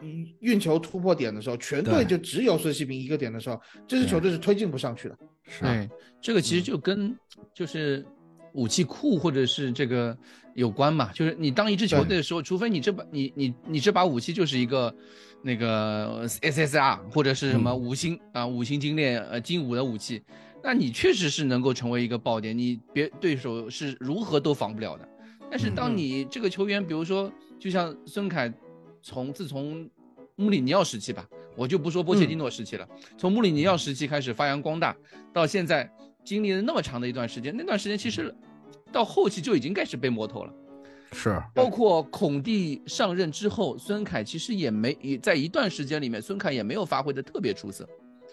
[0.00, 5.18] 嗯运球突破点的时候，全队就只有孙兴民一个点的时候，这支球队是推进不上去的。
[5.48, 7.18] 是对，这个其实嗯就跟
[7.52, 8.06] 就是
[8.52, 10.16] 武器库或者是这个
[10.54, 11.10] 有关嘛。
[11.12, 14.94] 就是你当一支球队的时候，除非你这把你你你这把武器就是一个
[15.42, 20.22] 那个 SSR 或者是什么五星啊五星精炼呃金五的武器，
[20.62, 25.08] 那你确实是能够成为一个爆点，你别对手是如何都防不了的。
[25.50, 28.52] 但是当你这个球员，比如说就像孙凯，
[29.02, 29.88] 从自从
[30.36, 32.88] 穆里尼奥时期吧，我就不说波切蒂诺时期了，
[33.18, 34.96] 从穆里尼奥时期开始发扬光大，
[35.32, 35.90] 到现在
[36.24, 38.34] 经历了那么长的一段时间，那段时间其实
[38.90, 40.52] 到后期就已经开始被摸透了。
[41.12, 47.86] 是，包括孔蒂上任之后，孙凯其实也没也在一段时间里面，孙凯也没有发挥的特别出色。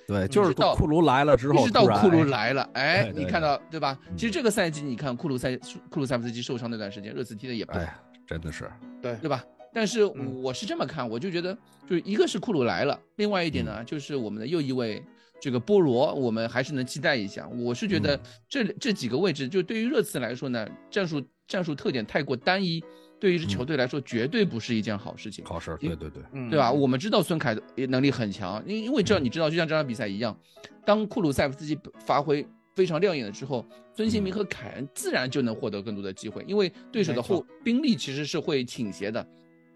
[0.07, 3.99] 对，就是到库卢来了之后，一直到库卢来了，哎，对你看到对吧？
[4.15, 5.55] 其实这个赛季你看库卢赛
[5.89, 8.71] 库卢塞夫斯基受伤那段时间，热刺踢的也不好，哎，真的是，
[9.01, 9.43] 对对吧？
[9.71, 11.55] 但是我是这么看，我就觉得，
[11.87, 15.03] 就是一个是库鲁来了，另外一点呢，就是我们的又一位
[15.39, 17.47] 这个波罗，我们还是能期待一下。
[17.47, 22.83] 我是觉得这这几个位置，就对于热刺来说呢，战术战术特点太过单一，
[23.19, 25.45] 对于一支球队来说，绝对不是一件好事情。
[25.45, 26.71] 好事，对对对，嗯对吧？
[26.71, 30.37] 我们知道孙凯的能力很强，因因为这你知道，就像这场比赛一样，
[30.85, 39.25] 当库鲁塞夫斯基发挥非常亮眼的时候，孙兴民和凯恩自然就能获得更多的机会，因为对手的后兵力其实是会倾斜的。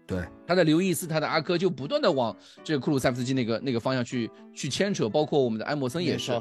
[0.06, 6.32] 对，他的刘易斯、他的阿科就不断的往这个库鲁塞夫斯基那个那个方向去去牵扯，包括我们的埃默森也是，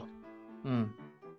[0.64, 0.90] 嗯，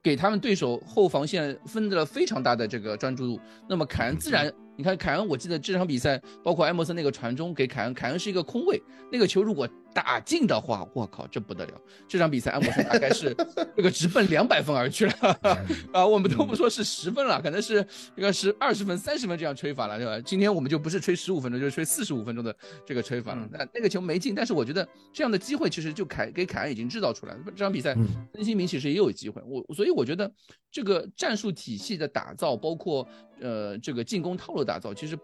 [0.02, 3.40] 给他们对手后防线分了非常大的这个专注度。
[3.68, 8.82] 那么凯恩自然，你看凯恩，我记得这场比赛，包括埃默森那个传中给凯恩，凯恩是一个空位，
[9.12, 11.80] 那个球如果打进的话，我靠，这不得了！
[12.08, 13.34] 这场比赛安博森大概是
[13.76, 15.12] 这个直奔两百分而去了
[15.94, 20.20] 啊，我们都不说是十分了，可能是这个是二十分、三十分这样吹法了，对吧？
[20.26, 22.54] 今天我们就不是吹十五分钟，就是吹四十五分钟的
[22.84, 23.48] 这个吹法了。
[23.52, 27.40] 那那个球没进，但是我觉得这样的机会其实就凯给凯恩已经制造出来了。
[27.46, 30.30] 这场比赛嗯孙兴民其实也有机会，我所以我觉得
[30.72, 33.06] 这个战术体系的打造，包括
[33.40, 35.16] 呃这个进攻套路打造，其实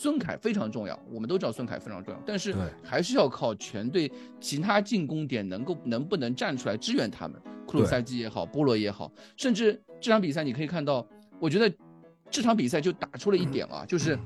[0.00, 0.96] 孙凯非常重要。
[1.10, 4.08] 我们都知道孙凯非常重要，但是还是要靠全队
[4.40, 7.36] 其他进攻点能够能不能站出来支援他们。
[7.66, 11.04] 库鲁塞基也好，波罗也好，甚至这场比赛你可以看到，
[11.40, 11.70] 我觉得
[12.30, 14.16] 这场比赛就打出了一点啊，就是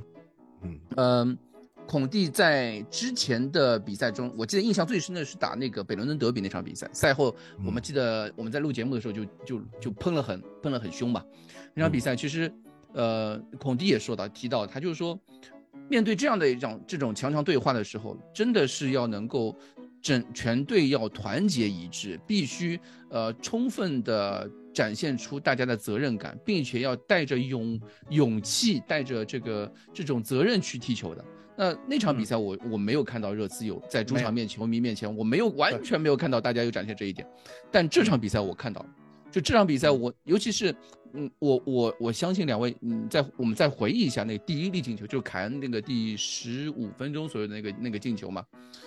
[0.61, 1.39] 嗯嗯，
[1.87, 6.87] 孔蒂在之前的比赛中，我记得印象最深的是打那个北伦敦德比那场比赛。
[6.93, 11.25] 赛后我们记得我们在录节目的时候就就就喷了很喷了很凶嘛。
[11.73, 12.53] 那场比赛其实，
[12.93, 15.19] 呃，孔蒂也说到提到，他就是说，
[15.89, 19.57] 面对这样的一种这种强强对话的时候，真的是要能够
[20.01, 22.79] 整全队要团结一致，必须
[23.11, 27.81] 呃充分的展现出大家的责任感，并且要带着勇
[28.11, 31.25] 勇气，带着这个这种责任去踢球的。
[31.55, 37.29] 那那场比赛我我没有看到热刺有在主场面球迷面前，我没有完全没有看到大家有展现这一点，
[37.71, 38.89] 但这场比赛我看到了。
[39.31, 40.75] 就这场比赛我，尤其是，
[41.15, 48.45] 嗯，我我我相信两位，嗯，在我们再回忆一下那个第一粒进球，就是凯恩那个第十五分钟左右的那个那个进球嘛，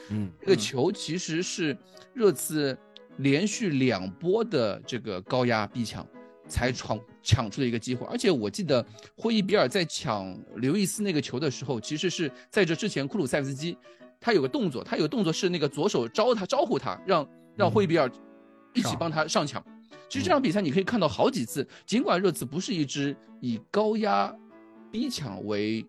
[0.09, 1.77] 嗯那个球其实是
[2.13, 2.77] 热刺
[3.17, 6.05] 连续两波的这个高压逼抢
[6.47, 8.85] 才闯抢出的一个机会，而且我记得
[9.15, 13.77] 霍伊比尔在抢刘易斯那个球的时候，其实是在这之前库鲁塞夫斯基
[14.19, 18.09] 他有个动作，他有个动作是那个左手招他招呼他，让让霍伊比尔
[18.73, 19.63] 一起帮他上抢。
[20.07, 24.33] 其实这场比赛你可以看到好几次，尽管热刺不是一支以高压
[24.91, 25.85] 逼抢为，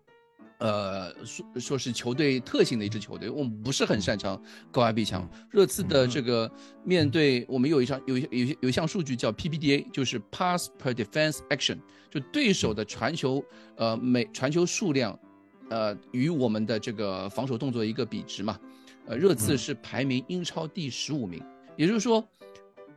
[0.57, 4.41] 呃，说说是球队特性的一支球队，我们不是很擅长
[4.71, 5.29] 高压逼抢。
[5.51, 6.51] 热刺的这个
[6.83, 11.77] 面对我们有一场有一有一有一项数据叫 PPDA，就是 Pass per Defense Action，
[12.09, 13.43] 就对手的传球，
[13.75, 15.17] 呃，每传球数量，
[15.69, 18.59] 呃，与我们的这个防守动作一个比值嘛。
[19.05, 21.41] 呃，热刺是排名英超第十五名，
[21.77, 22.27] 也就是说。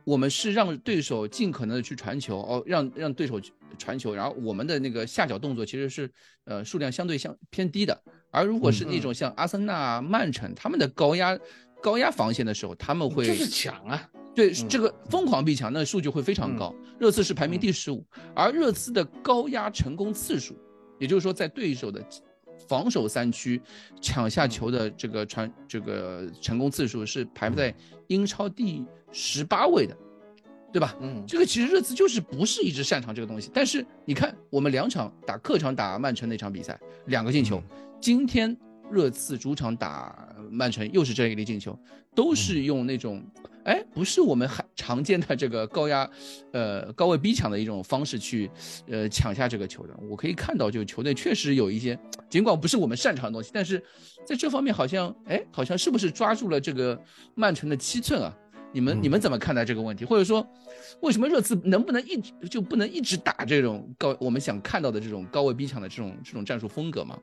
[0.03, 6.09] 我们是让对手尽可能的去传球，哦，让让对手去传球，然后我们的那个下脚动作其实是
[6.45, 7.99] 呃数量相对相偏低的。
[8.31, 11.37] 而如果是那种像阿森纳、曼城他们的高压
[11.81, 16.73] 高压防线的时候，他们会就是抢啊，对这个疯狂逼抢，那数据会非常高。
[16.99, 20.55] 热刺是排名第十五，而热刺的高压成功次数，
[20.99, 22.01] 也就是说在对手的
[22.67, 23.61] 防守三区
[24.01, 27.73] 抢下球的这个传这个成功次数是排在
[28.07, 29.97] 英超第十八位的，
[30.71, 30.95] 对吧？
[31.01, 37.61] 嗯，这个其实热刺就是不是一直擅长这个东西，但是你看我们两场打客场打曼城那场比赛两个进球，
[37.99, 38.55] 今天
[38.89, 41.77] 热刺主场打曼城又是这一粒进球，
[42.15, 43.23] 都是用那种
[43.65, 46.09] 哎不是我们很常见的这个高压，
[46.51, 48.49] 呃高位逼抢的一种方式去
[48.87, 49.95] 呃抢下这个球的。
[50.09, 51.97] 我可以看到，这个球队确实有一些，
[52.29, 53.83] 尽管不是我们擅长的东西，但是
[54.25, 56.99] 在这方面好像哎好像是不是抓住了这个
[57.35, 58.35] 曼城的七寸啊？
[58.73, 60.05] 你们你们怎么看待这个问题？
[60.05, 60.47] 或者说，
[61.01, 67.19] 为什么热刺能不能一直就不能一直打这种高我们想看到的这种高位逼抢的这种这种战术风格吗？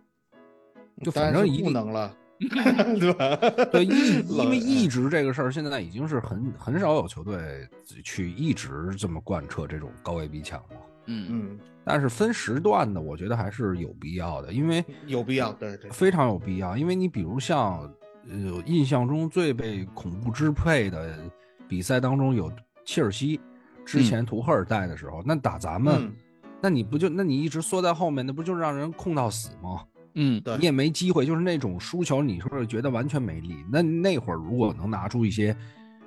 [1.02, 2.14] 就反正一不能了，
[2.98, 3.36] 对吧？
[3.72, 7.68] 对，一 因为一直这个事儿现在已经是很很少有球队
[8.04, 10.76] 去一直这么贯彻这种高位逼抢了。
[11.06, 16.76] 嗯嗯，但是分时段的，我觉得还是有必要的，因为有必要，对对，非常有必要。
[16.76, 17.80] 因为你比如像
[18.28, 21.18] 呃印象中最被恐怖支配的
[21.66, 22.52] 比赛当中有
[22.84, 23.40] 切尔西，
[23.86, 26.12] 之前图赫尔带的时候，那打咱们，
[26.60, 29.82] 那你不就那你一直缩在后面，那不就让人控到死吗？
[30.20, 33.56] 嗯，对，你也没机会，就是那种输球，你是不是觉得完全没力。
[33.72, 35.56] 那那会儿如果能拿出一些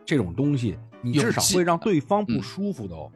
[0.06, 3.12] 这种东西，你至少会让对方不舒服都。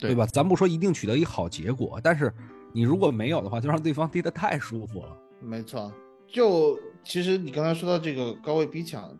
[0.00, 0.24] 对吧？
[0.26, 2.32] 咱不说一定取得一好结果，但是
[2.72, 5.18] 你如果没有的话，就让对方踢得太舒服了。
[5.40, 5.92] 没错，
[6.28, 9.12] 就其实你刚才说到这个高位逼抢，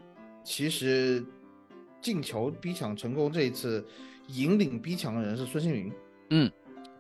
[0.45, 1.27] 其实
[2.01, 3.85] 进球逼抢成功这一次
[4.29, 5.93] 引领逼抢的人是孙兴民。
[6.31, 6.49] 嗯，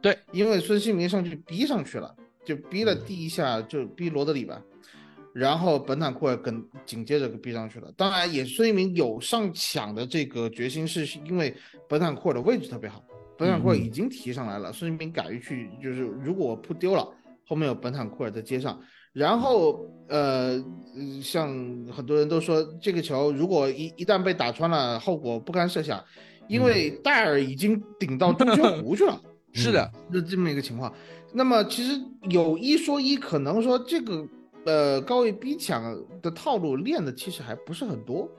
[0.02, 2.12] 对，因为孙兴民上去逼上去了，
[2.49, 4.59] 就逼了第一下就逼罗德里吧，
[5.34, 7.92] 然后本坦库尔跟紧接着逼上去了。
[7.94, 11.55] 当然，也孙兴民有上抢的这个决心，是因为
[11.86, 13.05] 本坦库尔的位置特别好。
[13.36, 17.07] 本坦库尔已经提上来了，孙兴民敢于去，就是如果我扑丢了，
[17.46, 18.80] 后面有本坦库尔在接上，
[19.12, 20.59] 然后呃，
[21.22, 21.46] 像
[21.92, 26.03] 很多人都说这个球如果一一旦被打穿了，后果不堪设想，
[26.49, 29.20] 因为戴尔已经顶到中球 弧去了，
[29.53, 30.92] 是的，是这么一个情况。
[31.33, 32.01] 那么其实
[32.31, 34.26] 有一说一，可能说这个
[34.64, 35.83] 呃高位逼抢
[36.22, 38.31] 的套路练的其实还不是很多，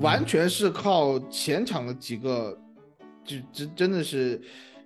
[0.00, 2.58] 完全是靠前场的几个。
[3.26, 4.38] 就真真的是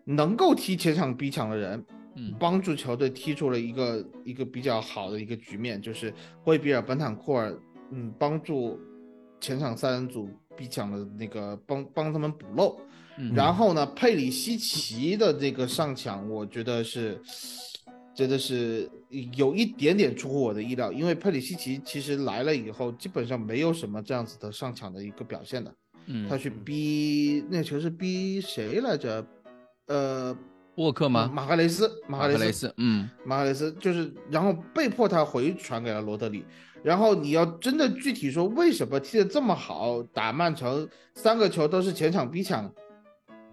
[0.05, 1.85] 能够踢前场逼抢的人，
[2.15, 7.53] 嗯，帮助球队踢出了一个一个比较好的一个局面，就是霍伊比尔、本坦库尔，
[7.91, 8.79] 嗯，帮助
[9.41, 12.79] 前场三人组逼抢的那个帮帮他们补漏，
[13.35, 17.21] 然后呢，佩里西奇的这个上抢，我觉得是
[18.15, 18.89] 真的是
[19.35, 25.75] 有一点点出乎我的意料，因为佩里西奇其实来了以后，基本上没有什么这样子的上抢的一个表现的。
[26.11, 29.27] 嗯他去逼那球是逼谁来着？
[29.89, 30.37] 呃，
[30.77, 31.31] 沃克吗？
[31.35, 36.45] 马赫雷斯，马赫雷斯，嗯，马赫雷斯就是，然后被迫他回传给了罗德里。
[36.83, 42.73] 然后你要真的具体说为什么踢得这么好，打曼城三个球都是前场逼抢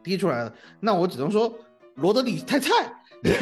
[0.05, 1.53] 逼出来的，那我只能说
[1.95, 2.71] 罗德里太菜，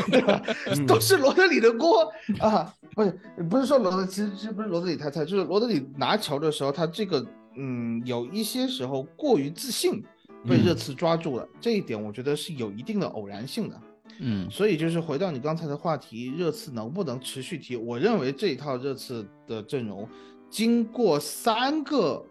[0.10, 0.42] 对 吧？
[0.88, 2.74] 都是罗德里的锅啊！
[2.96, 7.24] 不是不是说罗德，其实其实不是罗德里太菜，就是罗德里拿球的时候他这个。
[7.56, 10.04] 嗯，有一些时候过于自信，
[10.50, 11.48] 被热刺抓住了。
[11.62, 13.80] 这一点我觉得是有一定的偶然性的。
[14.18, 17.76] 嗯，所以就是回到你刚才的话题，热刺能不能持续踢？
[17.76, 20.10] 我认为这一套热刺的阵容，
[20.50, 22.26] 经过三个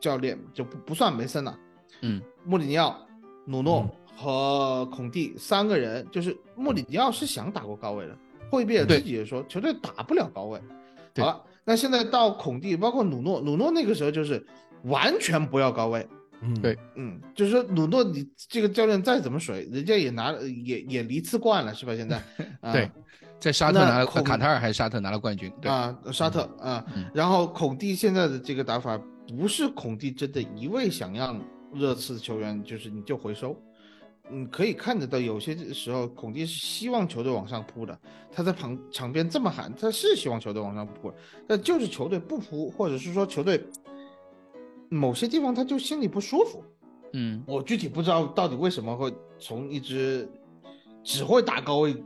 [0.00, 1.56] 教练就不不算梅森了。
[2.00, 3.05] 嗯，穆里尼奥、
[3.46, 8.18] 努诺和孔蒂三个人，就是穆里尼奥是想打过高位的，
[8.50, 10.60] 霍伊比尔自己也说球队打不了高位。
[11.16, 11.42] 好了。
[11.68, 14.46] 那现在到孔蒂，包括努诺，努诺那个时候就是
[14.84, 16.06] 完全不要高位。
[16.40, 20.30] 嗯，对，嗯，就是说努诺，你这个教练再怎么水，人家也拿
[20.64, 21.96] 也也离次冠了，是吧？
[21.96, 22.22] 现在，
[22.72, 22.88] 对，
[23.40, 28.96] 在沙特拿了卡塔尔还是沙特拿了冠军，对啊，沙特啊，然后孔蒂现在的这个打法，
[29.36, 31.36] 不是孔蒂真的一味想让
[31.72, 33.56] 热刺球员就是你就回收。
[34.28, 37.96] 你，可以看得到，有些时候孔蒂是希望球队往上扑的。
[38.32, 41.12] 他在旁场边这么喊，他是希望球队往上扑，
[41.46, 43.62] 但就是球队不扑，或者是说球队
[44.88, 46.64] 某些地方他就心里不舒服。
[47.12, 50.28] 嗯，我具体不知道到底为什么会从一支
[51.04, 51.96] 只会打高位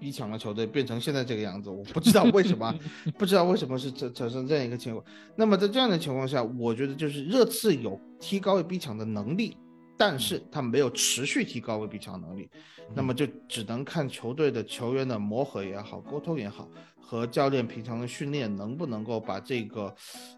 [0.00, 2.74] 逼抢的球队变成现在这个样子，我不知道为什么，
[3.18, 5.04] 不知道为什么是产产生这样一个情况。
[5.36, 9.56] 那么在这样的情况下，我觉得就是热刺有踢高位逼抢的能力。
[10.02, 12.48] 但是他没有持续提高位逼抢能力，
[12.94, 16.66] 那么就只能看球队的球员的磨合也好，沟通也好，
[16.98, 19.94] 和教练平常的训练能不能够把这个，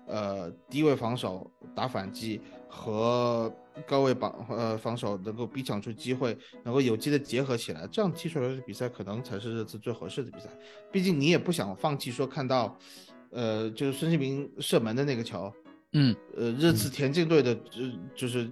[0.08, 3.54] 呃，低位防守打反击和
[3.86, 10.46] 高位防呃防守能够逼抢出机会，能够有机的结合起来，这样踢出来的比赛可能才是这次最合适的比赛。
[10.90, 12.78] 毕竟你也不想放弃说看到，
[13.30, 15.52] 呃，就是孙兴民射门的那个球，
[15.92, 17.82] 嗯，呃，热刺田径队的就
[18.14, 18.50] 就是。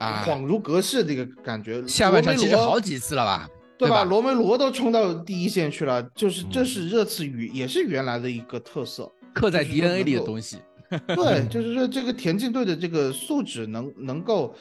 [0.00, 3.46] 啊，恍如隔世这个感觉，下半场其实好几次了吧，
[3.76, 4.02] 对吧？
[4.02, 10.56] 罗梅罗都冲到第一线去了，就是这是热刺与也是原来的一个特色，刻在 DNA 里的东西。
[11.14, 14.54] 对，就是说这个田径队的这个素质能能够，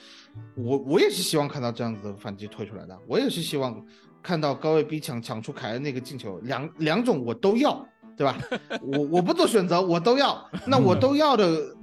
[0.55, 3.85] 我我也是希望看到这样子的反击推出来的，我也是希望
[4.21, 8.37] 看到高位逼抢抢出凯恩那个进球，两两种我都要，对吧？
[8.81, 11.75] 我我不做选择，我都要，那我都要的。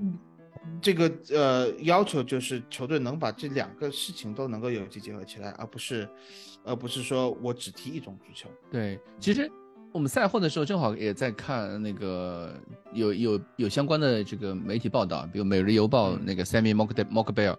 [0.83, 6.09] 这个呃要求就是球队能把这两个事情都能够有机结合起来，而不是，
[6.65, 8.49] 而不是说我只踢一种足球。
[8.71, 9.51] 对，其实
[9.93, 12.55] 我们赛后的时候正好也在看那个
[12.93, 17.57] 有有有相关的这个媒体报道，比如《每日邮报》那个 Sammy Mock Mockbell，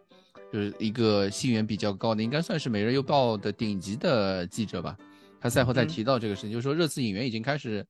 [0.52, 4.96] 就是一个信源比较高的，应该算是《每日邮报》的顶级的记者吧。
[5.42, 7.86] 他赛后在提到这个事情，就是说热刺引援已经开始。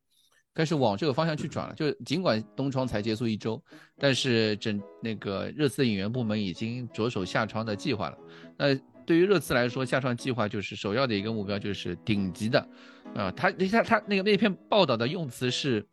[0.56, 3.64] 开始往这个方向去转了，就尽管东窗才结束一周，
[4.00, 8.18] 但是整那个热刺的引援部门已经着手下窗的计划了。
[8.58, 8.74] 那
[9.08, 12.60] 对于热刺来说，下窗计划就是首要的一个目标，就是顶级的，
[13.16, 15.84] 啊，他他他那个那篇报道的用词是，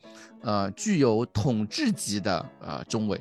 [0.43, 3.19] 呃，具有统治级的啊中卫。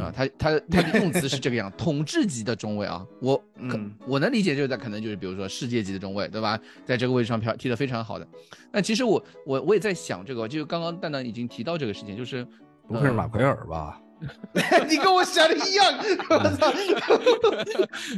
[0.00, 3.36] 啊，他他他的用词是这个样，统治级的中卫啊，我
[3.70, 6.58] 可我能理解，就是在可能就是比如说世界级的中卫，对吧？
[6.84, 8.26] 在这个位置上漂踢得非常好的。
[8.72, 12.44] 那其实我我我也在想这个，就刚刚蛋蛋已经提到这个事情，就是
[12.88, 14.02] 不会是马奎尔吧？
[14.88, 15.94] 你跟我想的一样，
[16.30, 16.72] 我操！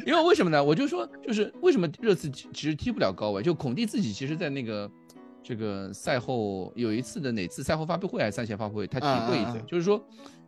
[0.07, 0.63] 因为为什么呢？
[0.63, 3.43] 我就说，就是为什么热刺其实踢不了高位？
[3.43, 4.91] 就孔蒂自己其实，在那个
[5.43, 10.05] 这个赛后有一次的哪次赛后发布会还是赛前发布会，他提过一嘴，就是说，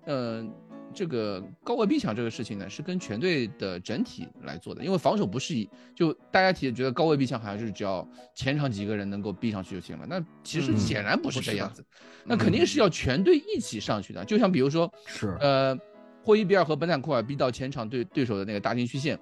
[0.07, 0.53] 嗯。
[0.95, 11.85] 这个高位逼抢这个事情呢，是跟全队的整体来做的，因为防守不是以就大家提觉得高位逼抢好像就是只要前场几个人能够逼上去就行了，那其实显然不是这样子，
[12.25, 14.25] 那肯定是要全队一起上去的。
[14.25, 15.79] 就像比如说是呃，
[16.23, 19.19] 霍伊比尔和本坦库尔逼到前场对对手的那个大禁区线。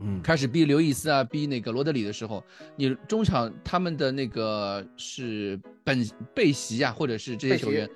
[0.00, 2.42] 嗯，开始逼刘易斯啊，逼那个罗德里的时候，
[2.76, 7.88] 你中场他们的那个是本贝席啊，或者是这些球员，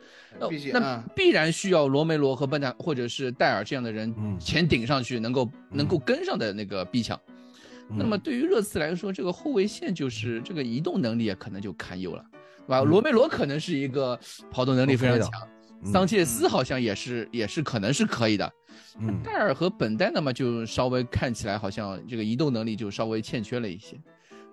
[0.73, 7.19] 那必然需要罗梅罗和本坦或者是戴尔这样的人前顶上去，能够能够跟上的那个逼抢。
[7.89, 12.25] 那么对于热刺来说，这个后卫线就是这个移动能力可能就堪忧了，
[12.67, 12.83] 对吧？
[12.83, 14.19] 罗梅罗可能是一个
[14.51, 15.31] 跑动能力非常强，
[15.85, 18.53] 桑切斯好像也是也是可能是可以的。
[19.23, 23.97] 戴尔和本代呢嘛，就稍微看起来好像这个移动能力就稍微欠缺了一些。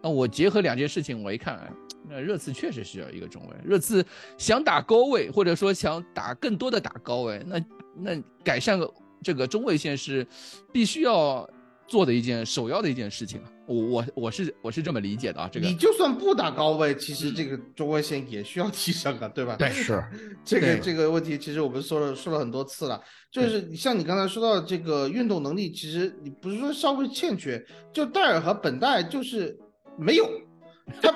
[0.01, 1.73] 那我结合两件事情，我一看，
[2.09, 3.55] 那热刺确实需要一个中卫。
[3.63, 4.05] 热刺
[4.37, 7.65] 想打高位，或者说想打更多的打高位，那
[7.95, 8.79] 那改善
[9.21, 10.27] 这个中卫线是
[10.71, 11.49] 必须要。
[11.87, 15.67] 做的一件首要的一件事情啊，我我我是我是这么理解的啊，这个。
[15.67, 19.55] 你就算不打高位，其实这个中位线也需要提升啊，对吧？
[19.59, 20.03] 对，是
[20.43, 22.99] 这个这个问题，其实我们说了说了很多次了，
[23.31, 29.55] 就是像你刚才说到这个运动能力，其实你不是说稍微欠缺，就戴尔和本代就是
[29.97, 30.27] 没有，
[31.01, 31.13] 他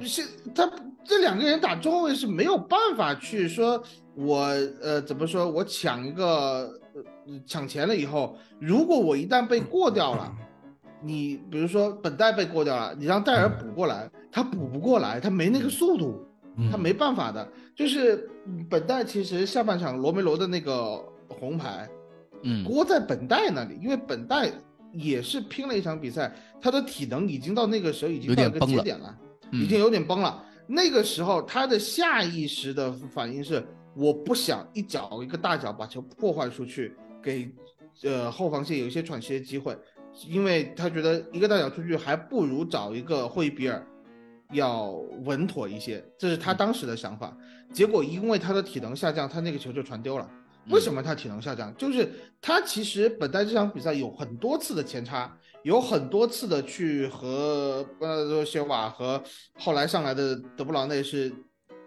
[0.00, 0.22] 是
[0.54, 0.70] 他
[1.04, 3.80] 这两个人打中卫是没有办法去说，
[4.16, 4.38] 我
[4.80, 6.80] 呃怎么说我抢一个。
[7.46, 10.32] 抢钱了以后，如果我一旦被过掉了，
[11.02, 16.26] 你比如说本代被过掉了，你让戴尔补过来，他补不过来，他没那个速度，
[16.70, 17.46] 他没办法的。
[17.74, 18.28] 就是
[18.70, 21.88] 本代其实下半场罗梅罗的那个红牌，
[22.42, 24.50] 嗯，锅在本代那里，因为本代
[24.92, 29.14] 也是拼了一场比赛，他的体能已经到那个时候已经到一个节点了，
[29.52, 30.42] 已经有点崩了。
[30.66, 33.62] 那个时候他的下意识的反应是，
[33.94, 36.96] 我不想一脚一个大脚把球破坏出去。
[37.26, 37.50] 给，
[38.04, 39.76] 呃后防线有一些喘息的机会，
[40.28, 43.84] 因为他觉得一个大脚出去还不如找一个霍伊比尔
[44.52, 44.92] 要
[45.24, 47.36] 稳妥一些，这是他当时的想法。
[47.72, 50.30] 结果因为他的体能下降，他那个球就传丢了。
[50.70, 51.76] 为什么他体能下降？
[51.76, 52.08] 就是
[52.40, 59.20] 他其实本在这场比赛有很多次的前插，有很多次的去和呃谢瓦和
[59.58, 61.32] 后来上来的德布劳内是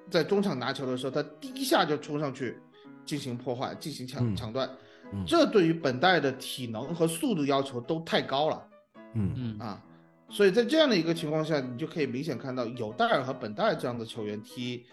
[0.10, 2.58] 在中场拿球的时候，他第一下就冲上去
[3.06, 4.70] 进行破坏，进行抢抢断。
[5.26, 8.68] 这对于本代的体能和速度要求都太高了，
[9.14, 9.34] 嗯。
[9.36, 9.60] 嗯。
[9.60, 9.84] 啊，
[10.30, 14.86] 所以在这样的一个情况下，你就可以明显看到有戴尔和本代这样的球员踢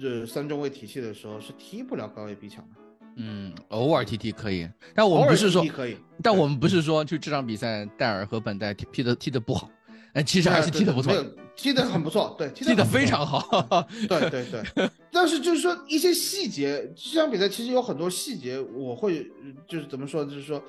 [0.00, 2.76] 这三中卫体系的时候是踢不了高位逼抢的。
[3.16, 9.70] 嗯，偶尔踢踢可以，但我们不是说可以，但我们不是说就这场比赛戴尔和本代踢踢的踢的不好，
[10.14, 11.12] 哎，其实还是踢的不错。
[11.56, 14.90] 踢得很不错，对，踢得非常好，对对对。
[15.12, 19.30] 但是就是说一些细节，这场比赛其实有很多细节，我会
[19.68, 20.60] 就是怎么说，就是说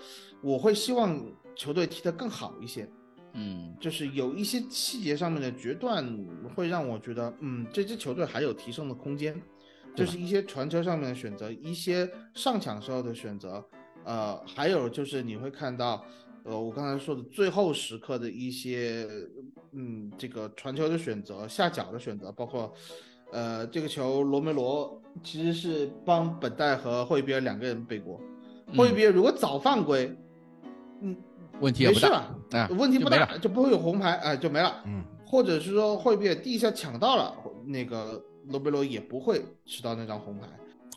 [0.44, 1.20] 我会希望
[1.56, 2.88] 球队踢得更好一些，
[3.34, 6.08] 嗯，就是有一些细节上面的决断
[6.54, 9.42] 会让我觉得，嗯，这支球队还有提升的空间，
[9.96, 13.66] 就是一些传球上面的选择，一些上抢时候的选择，
[14.04, 16.06] 呃，还有就是你会看到。
[16.46, 19.08] 呃，我刚才说的最后时刻的一些，
[19.72, 22.72] 嗯，这个传球的选择、下脚的选择，包括，
[23.32, 28.22] 呃，这个球罗梅罗其实是帮本代和霍伊比尔两个人背锅。
[28.78, 30.16] 霍伊比尔如果早犯规，
[31.02, 31.18] 嗯，
[31.62, 32.40] 问题也没事了，
[32.78, 34.84] 问题不大，就不会有红牌，哎，就没了。
[34.86, 37.34] 嗯，或者是说霍伊比尔第一下抢到了，
[37.66, 40.46] 那个罗梅罗也不会吃到那张红牌。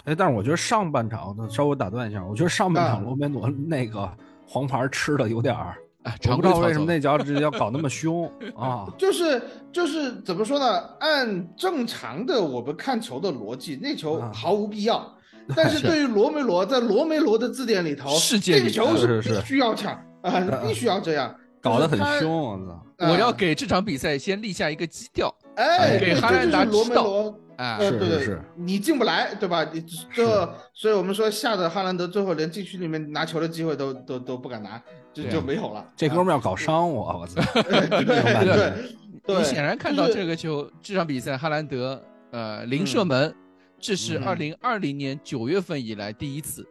[0.05, 4.11] 哎，但是我觉得上半场，稍微打断一下，我觉得上半场啊罗梅罗那个
[4.49, 8.87] 黄牌吃的有点儿，啊，我不知道为什么那脚要搞那么凶 啊。
[8.97, 10.83] 就是就是怎么说呢？
[11.01, 15.15] 按正常的我们看球的逻辑，那球啊毫无必要。
[15.57, 19.93] 但是是对于罗梅罗，在罗梅罗的字典里头，世界里这个球是是必须要抢
[20.23, 22.73] 啊，必须要这样，搞得很凶，我操！
[22.73, 27.41] 啊我要给这场比赛先立下一个基调哎，给哈兰达罗知道梅罗。
[27.59, 29.65] 啊，是，是对对，是你进不来，对吧？
[29.73, 29.85] 你
[30.15, 34.81] 这，所以我们说吓得哈兰德最后连禁区里面拿球的机会都都都不敢拿，
[35.13, 35.85] 就就没有了。
[35.97, 37.43] 这哥们要搞伤我，我操！
[37.63, 38.73] 对对对
[39.27, 42.01] 对，你显然看到这个球，这场比赛哈兰德
[42.31, 43.35] 呃零射门，
[43.81, 46.65] 这是嗯二零二零年九月份以来第一次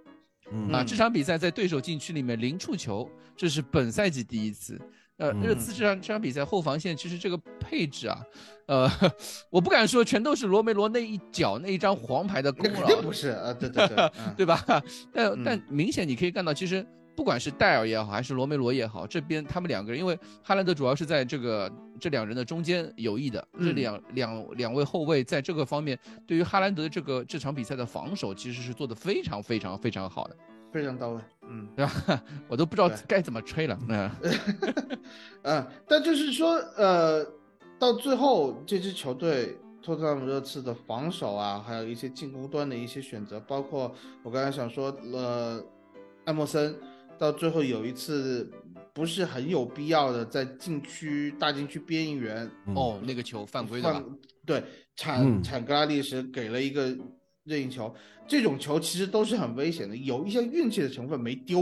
[0.54, 0.84] 嗯啊。
[0.84, 4.80] 嗯这场比赛在对手禁区里面零触球，这是本赛季第一次。
[5.18, 5.42] 呃，嗯。
[5.42, 8.24] 热刺这场这场比赛后防线其实这个配置啊，
[8.68, 8.90] 呃，
[9.50, 14.34] 我不敢说全都是罗梅罗那一脚那一张黄牌的功劳肯定劳，不是啊，对对对， 嗯。
[14.36, 14.64] 对吧？
[15.12, 15.44] 但嗯。
[15.44, 23.76] 但明显你可以看到，其实不管是戴尔也好，还是罗梅罗也好，这边他们两个人，因为哈兰德主要是在这个这两人的中间有意的，这嗯。
[23.76, 25.98] 两两两位后卫在这个方面，
[26.28, 30.38] 对于哈兰德这个这场比赛的防守其实是做的非常非常非常好的，
[30.78, 31.68] 非常到位，嗯。
[31.76, 32.24] 对吧？
[32.48, 34.12] 我都不知道该怎么吹了，嗯，
[35.42, 37.26] 嗯，但就是说，呃，
[37.80, 45.64] 到最后这支球队托特纳姆热刺的防守啊，还有一些进攻端的一些选择，包括我刚才想说，呃，
[46.26, 46.76] 艾默森
[47.18, 48.50] 到最后有一次
[48.94, 52.76] 不是很有必要的在禁区大禁区边缘嗯。
[52.76, 54.04] 哦，那个球犯规的？
[54.46, 54.64] 对
[54.96, 55.42] 铲嗯。
[55.44, 56.96] 铲格拉利什给了一个
[57.48, 57.92] 任意球，
[58.28, 61.62] 这种球其实都是很危险的，有一些运气的成分没丢。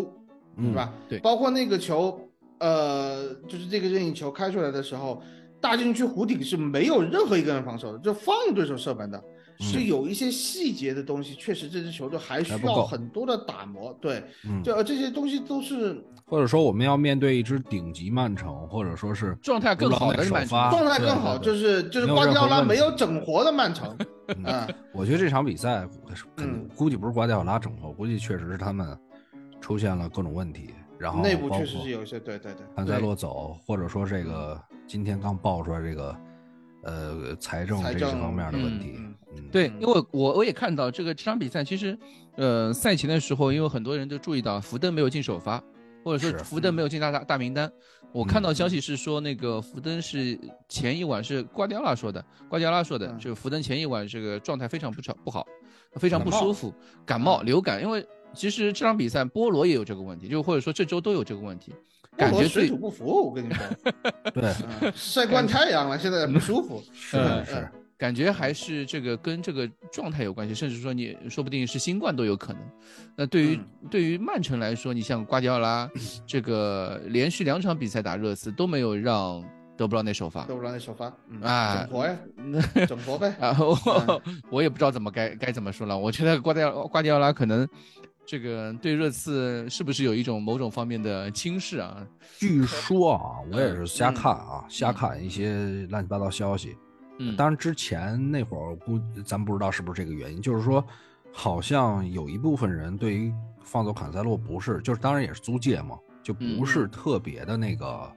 [0.57, 0.93] 嗯是吧？
[1.09, 2.17] 对包括那个球，
[2.59, 5.21] 呃，就是这个任意球开出来的时候，
[5.59, 9.21] 大禁区弧顶是没有任何一个人防守的，就放对手射门的。
[9.59, 13.97] 是有一些细节的东西，确实这支球队还需要很多的打磨。
[14.01, 23.95] 对，嗯，就呃这些东西都是或者说我们要面对一支顶级曼城，或者说是状态更好的首曼城发状态更好，就是就是瓜迪奥拉没有整活的曼城。
[24.43, 25.87] 嗯，我觉得这场比赛
[26.75, 28.97] 估计不是瓜迪奥拉整活，估计确实是他们
[29.61, 32.65] 出现了各种问题，然后内部确实是有一些对对对。
[32.75, 36.15] 坎塞洛走，或者说这个今天刚爆出来这个
[36.83, 38.99] 呃财政财政这些方面的问题
[39.51, 41.97] 对，嗯因为我我也看到这个这场比赛，其实，
[42.35, 45.61] 呃，赛前的时候，因为很多人都注意到福登没有进首发，
[46.03, 47.71] 或者说福登没有进大大大名单。
[48.11, 53.19] 我看到嗯消息是说，那个福登是前一晚是瓜迪奥拉说的，瓜迪奥拉说的，嗯。
[53.19, 55.45] 就是福登前一晚这个状态非常不好不好，
[55.95, 56.73] 非常不舒服，
[57.05, 57.81] 感冒流感。
[57.81, 61.73] 因为其实这场比赛波罗也有这个问题，就或者说这周都有这个问题，
[62.15, 63.65] 感觉水土不服，我跟你说，
[64.33, 66.81] 对，嗯晒惯太阳了，现在不舒服。
[66.93, 67.17] 是。
[67.17, 72.61] 嗯是，感觉还是这个跟这个状态有关系，甚至说你说不定是新冠都有可能。
[73.15, 75.89] 那对于、对于曼城来说，你像瓜迪奥拉
[76.27, 79.43] 这个连续两场比赛打热刺都没有让
[79.77, 82.17] 德布劳内首发德布劳内首发，嗯啊整活呀，
[82.87, 83.33] 整活呗。
[83.39, 84.21] 啊，我
[84.51, 85.97] 我也不知道怎么该该怎么说了。
[85.97, 87.67] 我觉得瓜迪奥瓜迪奥拉可能
[88.25, 92.05] 这个对热刺是不是有一种某种方面的轻视啊？
[92.39, 96.75] 据说啊，我也是瞎嗯看啊，瞎看一些乱七八糟消息。
[97.17, 100.83] 嗯，当然之前那会儿估咱不知道是不是这个原因，就是说
[101.31, 108.11] 好像有一部分人对于放走坎塞洛不是，就是当然也是租借嘛，就不是特别的那个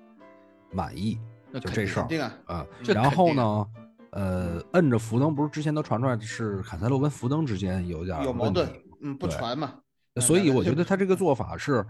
[0.73, 1.19] 满意，
[1.55, 2.09] 就这事儿
[2.47, 3.67] 啊，然后呢，
[4.11, 8.69] 呃，摁着福登，不是之前都传出来是坎塞洛跟福登之间有点有矛盾，
[9.01, 9.73] 嗯，不对传嘛。
[9.75, 9.83] 嗯
[10.21, 11.87] 所以我觉得他这个做法是，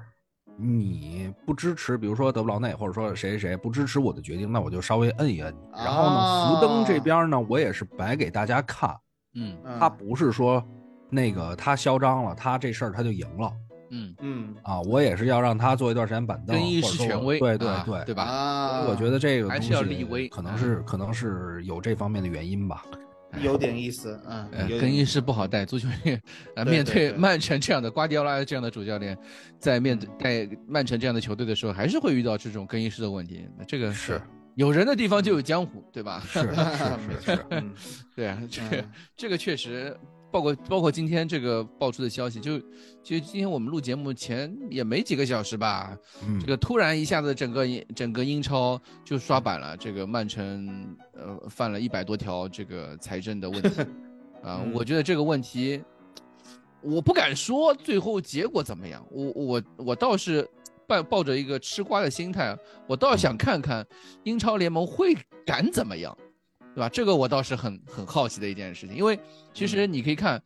[0.61, 5.61] 你不支持，比如说德布劳内或者说谁谁谁不支持我的决定，那我就稍微摁一摁你。
[5.72, 8.90] 然后呢，福登这边呢，我也是摆给大家看，
[9.34, 10.62] 嗯嗯他不是说
[11.09, 13.52] 那个他嚣张了，他这事儿他就赢了
[13.90, 18.24] 嗯，嗯啊，我也是要让他坐一段时间板凳，更衣或者权威，对对啊对对吧？
[18.24, 22.84] 啊，我觉得这个还是要东西立威可能是可能是有这方面的原因吧。
[23.42, 24.48] 有点意思，嗯
[24.80, 26.20] 更衣室不好带，足球 员
[26.56, 29.16] 啊面对曼城这样的瓜迪奥拉这样的主教练，
[29.58, 33.46] 在面对带曼城这样的球队的时候，还是会遇到这种更衣室的问题。
[33.58, 34.20] 那这个是
[34.54, 36.22] 有人的地方就有江湖，对吧？
[36.26, 37.74] 是是是是， 嗯。
[38.16, 38.90] 对啊，这个嗯。
[39.16, 39.96] 这个确实，
[40.30, 42.58] 包括包括今天这个爆出的消息，就
[43.02, 53.80] 其实今天我们录节目前也没几个小时吧，嗯这个突然一下子整个英整个英超就刷板了，这个曼城呃犯了一百多条这个财政的问题
[54.44, 55.82] 啊，嗯我觉得这个问题
[56.82, 60.48] 我不敢说最后结果怎么样，我我我倒是
[60.86, 62.56] 抱抱着一个吃瓜的心态，
[62.86, 63.86] 我倒想看看
[64.24, 65.16] 英超联盟会
[65.46, 66.16] 敢怎么样。
[66.78, 66.88] 对吧？
[66.88, 69.18] 这个我倒是很很好奇的一件事情，因为
[69.52, 70.40] 其实你可以看，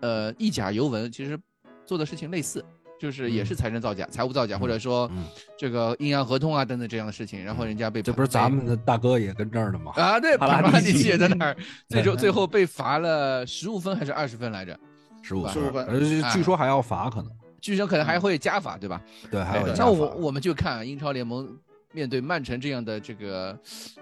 [0.00, 1.38] 呃意甲尤文其实
[1.86, 2.64] 做的事情类似，
[2.98, 5.24] 就是也是财政造假、财务造假，或者说嗯
[5.56, 9.92] 这个阴阳合同啊等等这样的事情，然后人家被这不是咱们的大哥也跟这儿呢吗？
[9.94, 11.56] 啊，对，帕拉蒂奇帕拉蒂奇也在那儿，
[11.88, 14.76] 最终最后被罚了十五分还是二十分来着？
[15.22, 19.00] 十五十五分呃，据说还要罚，可能据说可能还会加罚，对吧？
[19.30, 21.56] 对，还有那我我们就看英超联盟
[21.92, 23.58] 面对曼城这样的这个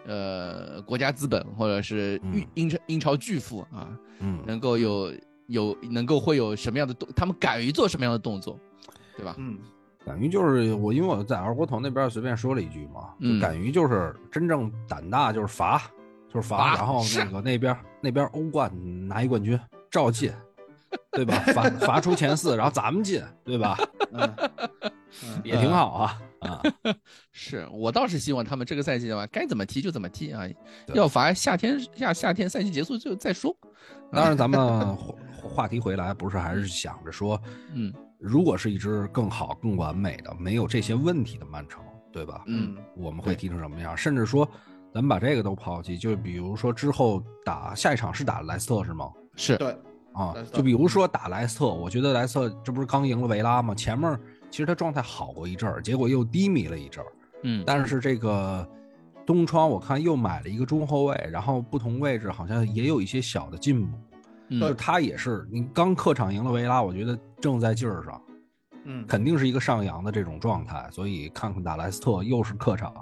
[0.06, 3.88] 呃国家资本或者是嗯英英超英超巨富啊，
[4.20, 5.12] 嗯，能够有
[5.46, 8.58] 有能够会有什么样的动，他们敢于做什么样的动作，
[9.16, 9.34] 对吧？
[9.38, 9.58] 嗯，
[10.04, 15.80] 敢于就是我，因为我在二锅头那边随便说了一句嘛，敢于就是真正胆大就是罚，
[16.32, 18.70] 就是罚，罚然后那个那边那边欧冠
[19.08, 19.58] 拿一冠军
[19.90, 20.32] 照进，
[21.12, 21.34] 对吧？
[21.54, 23.78] 罚罚出前四，然后咱们进，对吧？
[24.12, 24.34] 嗯
[24.80, 24.92] 嗯
[25.44, 26.62] 也挺好啊啊！
[27.32, 30.44] 是我倒是希望他们这个赛季的话，该怎么踢就怎么踢啊，
[30.94, 33.54] 要罚夏天夏夏天赛季结束就再说。
[34.12, 34.58] 当然，咱们
[34.96, 37.40] 话话题回来，不是还是想着说，
[37.74, 42.42] 嗯如果是一支更好、更完美的、没有这些问题的曼城，对吧？
[42.46, 43.96] 嗯我们会踢成什么样？
[43.96, 44.48] 甚至说，
[44.92, 49.10] 咱们把这个都抛弃，就比如说之后打下一场是打莱斯特是吗？
[49.36, 49.76] 是对，
[50.14, 53.74] 啊就比如说打莱斯特，我觉得莱斯特这不是刚赢了维拉吗？
[53.74, 54.18] 前面
[54.56, 57.12] 其实他状态好过一阵儿，结果又低迷了一阵儿。
[57.42, 58.66] 嗯，但是这个
[59.26, 63.98] 东窗我看又买了一个中后卫，然后不同位置好像也有一些小的进步。
[64.48, 68.22] 嗯就是他也是，你刚客场赢了维拉，我觉得正在劲儿上，
[68.84, 70.88] 嗯，肯定是一个上扬的这种状态。
[70.90, 72.94] 所以看看打莱斯特又是客场，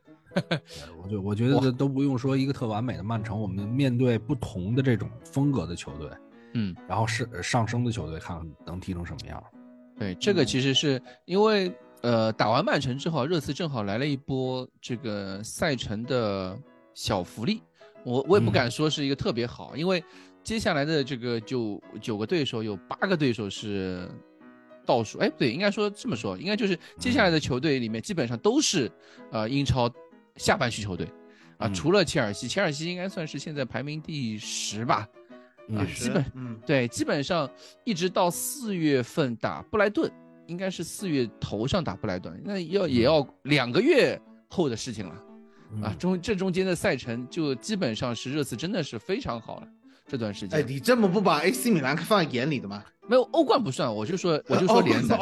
[0.48, 0.58] 对
[0.96, 6.08] 我就我觉得这都不用说一个特完美的曼城，我们面对不同的这种风格的球队，
[6.54, 9.42] 嗯，然后是上升的球队，看看能踢成什么样。
[10.02, 11.72] 对，这个其实是因为
[12.02, 16.58] 呃，打完曼城之后，热刺正好来了一波这个赛程的
[16.94, 17.62] 小福利。
[18.04, 18.52] 我我也不嗯。
[18.52, 20.02] 敢说是一个特别好，因为
[20.42, 24.08] 接下来的这个九九个对手有八个对手是
[24.84, 28.90] 倒数，哎，不对，应该说这么说，应该就是接下来的球队里面基本上都是
[29.30, 29.88] 呃英超
[30.34, 31.06] 下半区球队。
[31.58, 31.74] 啊，嗯。
[31.74, 35.21] 除了切尔西，切尔西应该算是现在排名第十吧，嗯
[35.76, 36.60] 啊，基本嗯。
[36.66, 37.48] 对，基本上
[37.84, 40.10] 一直到四月份打布莱顿，
[40.46, 45.14] 应该是四月头上打布莱顿，那要也要两个月后的事情了。
[45.82, 45.90] 啊。
[45.92, 45.98] 嗯。
[45.98, 49.68] 中这中间的赛程就基本上是热刺真的是非常好了，
[50.12, 50.76] 这段时间哎，间。
[50.76, 52.82] 你这么不把 AC 米兰放在眼里的吗？
[53.08, 55.16] 没有欧冠不算，我就说 我就说联赛，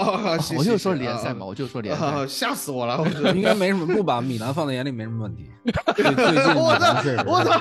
[0.56, 2.26] 我就说联赛嘛，啊我就说联啊赛。
[2.26, 3.02] 吓死我了！
[3.34, 5.48] 应该没什么，不把米兰放在眼里没什么问题。
[5.64, 7.60] 我操我操！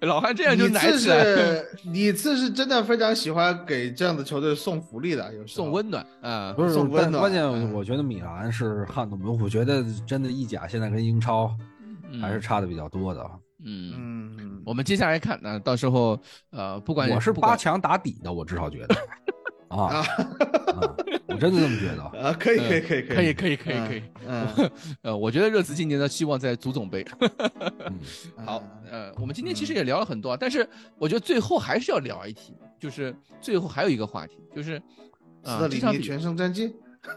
[0.00, 6.52] 老汉这样就你次奶起来，是你次是真的非常喜欢给这样的球队送福利的，有送温暖啊。
[6.54, 11.50] 不是送温暖关关键，嗯我觉得米兰是撼动，我觉得真的意甲现在跟英超
[12.20, 13.24] 还是差的比较多的。
[13.66, 16.18] 嗯，嗯，我们接下来看，那到时候
[16.50, 18.94] 呃，不管我是八强打底的，我至少觉得。
[19.68, 20.04] 啊
[21.26, 22.02] 我真的这么觉得。
[22.22, 23.34] 啊，可以可以可以可以。
[23.34, 24.70] 可以可以可以，嗯，
[25.02, 27.04] 呃，我觉得热刺今年的希望在足总杯。
[27.20, 27.98] 嗯。
[28.46, 29.10] 好，嗯。
[29.10, 30.66] 呃，我们今天其实也聊了很多啊，但是
[30.98, 34.80] 我觉得最后还是要聊一题，就是最后还有一个话题，就是
[35.42, 36.72] 斯啊、特里尼这场比全胜战绩，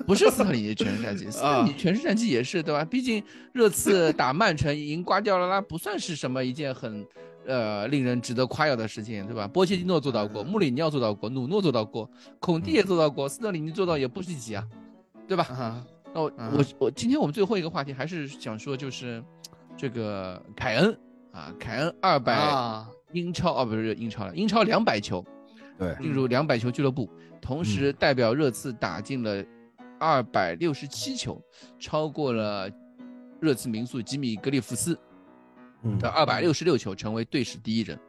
[0.05, 2.83] 不是斯特里尼全胜战绩，斯特里尼全胜战绩也是对吧？
[2.85, 3.23] 毕竟
[3.53, 7.05] 热刺打曼城赢瓜迪奥拉不算是什么一件很
[7.45, 9.47] 呃令人值得夸耀的事情，对吧？
[9.47, 12.09] 波切蒂诺做到过，穆里尼奥做到过，努诺做到过，
[12.39, 14.65] 孔蒂也做到过，斯特里尼做到也不稀奇啊，
[15.27, 15.43] 对吧？
[15.45, 19.23] 啊，那我嗯我我今天我们最后一个话题还是想说，就是
[19.77, 20.97] 这个凯恩
[21.31, 25.23] 啊，凯恩二百啊，英超啊不是英超了，英超两百球
[25.77, 27.09] 对，进入两百球俱乐部，
[27.41, 29.43] 同时代表热刺打进了
[29.99, 31.41] 二百六十七球，
[31.77, 32.69] 超过了
[33.39, 34.97] 热刺名宿吉米格里夫斯
[35.83, 37.99] 嗯的二百六十六球，成为队史第一人。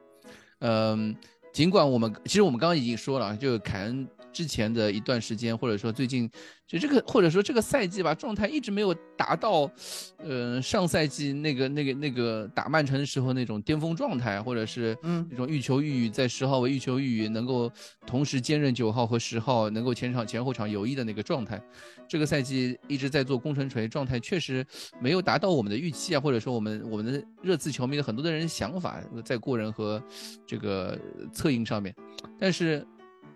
[0.60, 1.16] 嗯，
[1.52, 6.30] 尽管我们其实我们刚刚已经说了，就凯恩之前的一段时间，或者说最近
[6.66, 9.70] 就这个或者说这个赛季吧，状态一直没有达到，
[10.18, 17.70] 呃，上赛季那个那个那个打曼城的时候那种巅峰状态，或者是嗯那种欲求欲语，在十号位欲求欲语能够
[18.06, 21.60] 同时兼任九号和十号，能够前场前后场游弋的那个状态。
[22.08, 24.66] 这个赛季一直在做工程锤，状态确实
[25.00, 30.02] 没有达到我们的预期啊，或者说我们我们的热刺球迷的很多的人想法在过人和
[30.44, 30.98] 这个
[31.32, 31.94] 策应上面，
[32.36, 32.84] 但是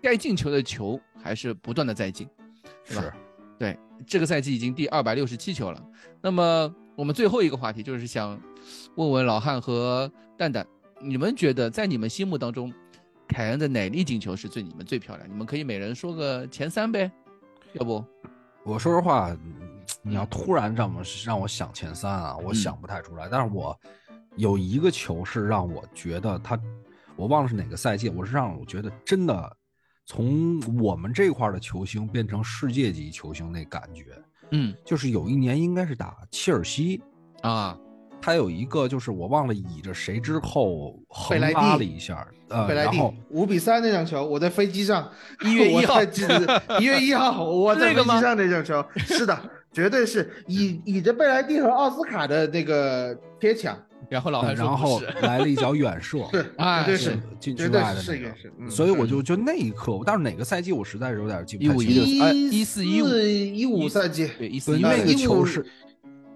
[0.05, 2.29] 该进球的球还是不断的在进，
[2.87, 3.01] 对吧？
[3.01, 3.13] 是
[3.57, 5.83] 对，这个赛季已经第二百六十七球了。
[6.21, 8.39] 那么我们最后一个话题就是想
[8.97, 10.63] 问问老汉和蛋蛋，
[11.01, 12.71] 你们觉得在你们心目当中，
[13.27, 15.27] 凯恩的哪粒进球是最你们最漂亮？
[15.27, 17.11] 你们可以每人说个前三呗，
[17.73, 18.05] 要不？
[18.63, 19.35] 我说实话，
[20.03, 23.27] 你要突然让我让我想前三啊，我嗯想不太出来。
[23.27, 23.75] 但是我
[24.35, 26.59] 有一个球是让我觉得他，
[27.15, 29.57] 我忘了是哪个赛季，我是让我觉得真的
[30.05, 34.05] 从我们这块的球星变成世界级球星那感觉，
[34.51, 34.73] 嗯。
[34.85, 37.01] 就是有一年应该是打切尔西，
[37.41, 37.77] 啊，
[38.21, 41.55] 他有一个就是我忘了倚着谁之后横贝莱蒂。
[41.55, 42.97] 拉了一下，呃，贝莱蒂。
[42.97, 45.09] 然后五比三那场球，我在飞机上，
[45.43, 45.99] 一月一号
[46.79, 49.37] 一月一号 我在飞机上那场球，是的，
[49.71, 53.77] 绝对是倚倚 着贝莱蒂和奥斯卡的那个贴墙，
[54.09, 62.23] 然后老然后来了一脚 远射，是，哎绝对是是，禁区外的那个是所以我就就那一刻，但是哪个赛季我实在是有点记不太15清楚。
[62.23, 65.65] 哎一14 15一五赛季，对一四一对那个15球是，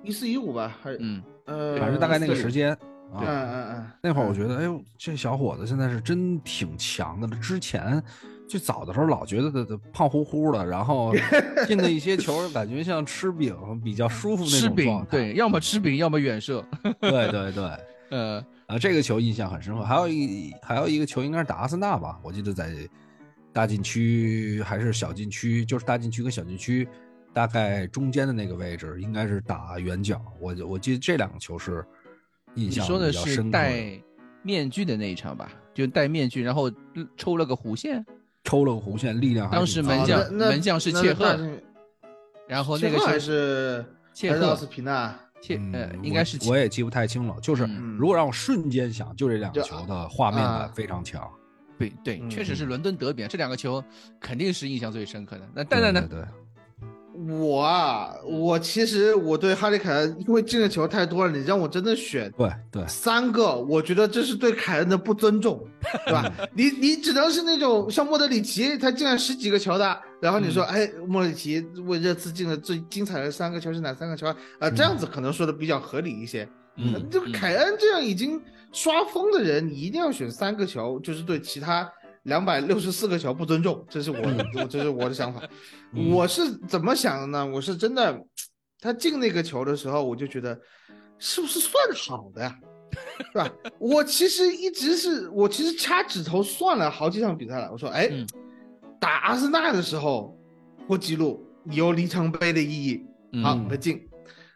[0.04, 2.78] 一四一五吧，还是嗯，呃，反正大概那个时间
[3.14, 3.24] 嗯啊。
[3.26, 7.36] 嗯嗯，那会儿我觉得，哎呦，这小伙子现在是真挺强的了。
[7.38, 8.02] 之前
[8.50, 11.14] 最早的时候老觉得他他胖乎乎的，然后
[11.68, 15.12] 进的一些球感觉像吃饼，比较舒服那吃饼种状态。
[15.12, 16.66] 对，要么吃饼，要么远射，
[17.00, 17.64] 对对对，
[18.10, 19.84] 呃，啊，这个球印象很深刻。
[19.84, 22.74] 还有一还有一个球应该是打阿森纳吧，我记得在
[23.54, 26.88] 大禁区还是小禁区，就是大禁区跟小禁区
[27.32, 30.20] 大概中间的那个位置，应该是打远角。
[30.40, 31.86] 我我记得这两个球是
[32.56, 34.02] 印象说的是比较深刻戴
[34.42, 35.52] 面具的那一场吧？
[35.72, 36.70] 就戴面具，然后
[37.16, 38.04] 抽了个弧线，
[38.44, 41.38] 抽了个弧线，力量还当挺大的时门将门将是切赫
[42.48, 47.36] 然后那个是切赫还是奥斯皮纳，切呃嗯，应该是我我也记不太清了。
[47.42, 51.30] 就是嗯如果让我瞬间想，就这两个球的画面感啊非常强。
[51.78, 53.84] 对对，嗯确实是伦敦德比，这两个球
[54.20, 55.48] 肯定是印象最深刻的。
[55.54, 56.02] 那蛋蛋呢？
[56.10, 56.28] 对对
[57.28, 65.62] 我啊，我其实我对哈利凯恩，因为进的球太多了，你让我真的选对对三个，我觉得这是对凯恩的不尊重，
[66.06, 66.32] 对吧？
[66.54, 74.36] 你你只能是那种像莫德里奇，他进了十几个球的，然后你说，哎，莫德里奇为热刺进了最精彩的三个球是哪三个球啊？
[74.60, 76.48] 啊，这样子可能说的比较合理一些。
[76.82, 78.42] 嗯就凯恩这样已经
[78.72, 81.92] 刷疯的人，你一定要选三个球，就是对其他
[82.24, 84.18] 两百六十四个球不尊重，这是我
[84.56, 85.42] 我这是我的想法。
[85.94, 87.46] 嗯我是怎么想的呢？
[87.46, 88.20] 我是真的，
[88.80, 90.60] 他进那个球的时候，我就觉得
[91.18, 92.56] 是不是算好的呀？
[93.32, 93.50] 是吧？
[93.80, 97.70] 我其实一直是我其实掐指头算了好几场比赛了。
[97.72, 98.28] 我说，哎，嗯
[99.00, 100.38] 打阿森纳的时候
[100.88, 103.06] 破纪录有里程碑的意义，
[103.44, 104.06] 好嗯没进。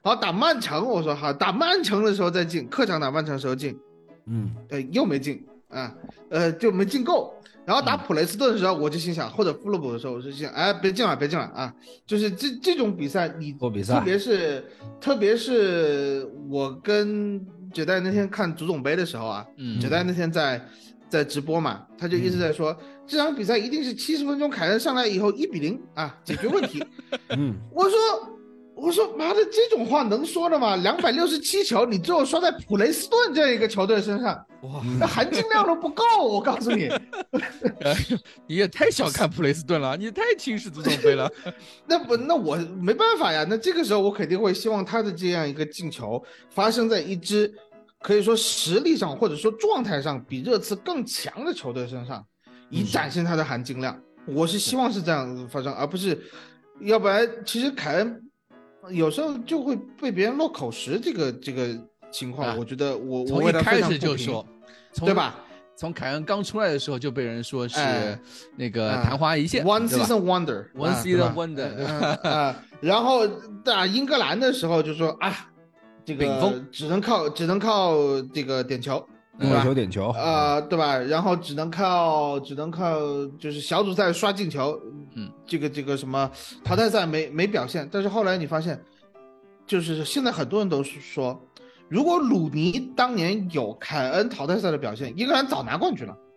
[0.03, 3.77] 好打曼城，我说好打曼城的时候再进，客场打曼城的时候进，
[4.25, 5.93] 嗯对又没进啊，
[6.29, 7.33] 呃就没进够。
[7.65, 11.73] 然后打普雷斯顿的时候，我就心想，或者富勒姆的时候，我就心想，哎，别进了，别进了啊！
[12.05, 14.65] 就是这这种比赛，你特别是
[14.99, 17.39] 特别是我跟
[17.71, 20.61] 九代那天看足总杯的时候啊，嗯九代那天在
[21.07, 26.83] 在直播嘛，他就一直在说、这场比赛一定是七十分钟，凯恩上来以后一比零啊解决问题。
[27.29, 27.97] 嗯，我说，
[28.75, 30.75] 我说妈的，这种话能说的吗？
[30.77, 36.03] 两百六十七球，你最后刷在普雷斯顿这样一个球队身上，哇，那含金量都不够。
[36.21, 36.89] 我告诉你，
[38.47, 41.31] 你也太小看普雷斯顿了，你也太轻视足总杯了。
[41.87, 43.45] 那不，那我没办法呀。
[43.47, 47.53] 那这个时候，我肯定会希望他的这样一个进球发生在一支
[48.01, 52.25] 可以说实力上或者说状态上比热刺更强的球队身上，
[52.69, 53.97] 以展现它的含金量。
[54.25, 56.21] 我是希望是这样发生，而不是，
[56.81, 58.21] 要不然其实凯恩
[58.91, 61.69] 有时候就会被别人落口实，这个这个
[62.11, 64.45] 情况，啊我觉得我我一开始就说，
[64.95, 65.35] 对吧？
[65.75, 68.19] 从凯恩刚出来的时候就被人说是哎
[68.55, 73.25] 那个啊昙花一现 One season wonder, One 啊对 season 吧 wonder 然后
[73.65, 75.49] 打英格兰的时候就说啊，
[76.05, 79.03] 这个只能靠只能靠这个点球，
[79.39, 79.63] 对控吧？
[79.63, 80.97] 球点球，呃，对吧？
[80.97, 82.99] 然后只能靠只能靠
[83.39, 84.79] 就是小组赛刷进球，
[85.15, 86.29] 嗯，这个这个什么
[86.63, 88.79] 淘汰赛没没表现，但是后来你发现，
[89.65, 91.41] 就是现在很多人都是说，
[91.89, 96.17] 如果鲁尼当年有凯恩淘汰赛的表现，英格兰早拿冠军了。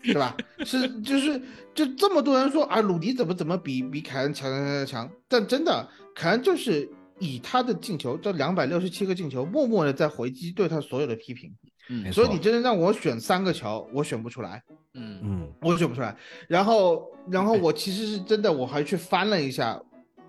[0.00, 0.34] 对吧？
[0.64, 1.38] 是就是
[1.74, 6.88] 就这么多人说啊，鲁尼怎么怎么比比凯恩强强强强，但真的凯恩就是
[7.18, 11.52] 以他的进球这两百六十七个进球，默默的在回击对他所有的批评。
[11.90, 14.62] 嗯所以你真的让我选三个球，我选不出来，
[14.92, 16.14] 嗯嗯我选不出来。
[16.46, 19.80] 然后，然后我其实是真的，我还去翻了一下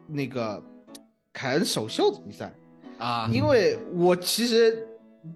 [0.08, 0.64] 那个
[1.34, 2.54] 凯恩首秀的比赛，
[2.98, 4.88] 啊，因为我其实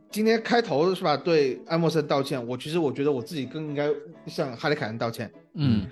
[0.09, 3.89] 今天开头是吧，对埃默森道歉，我其实我觉得我自己更应该
[4.25, 5.29] 向哈利凯恩道歉。
[5.55, 5.87] 嗯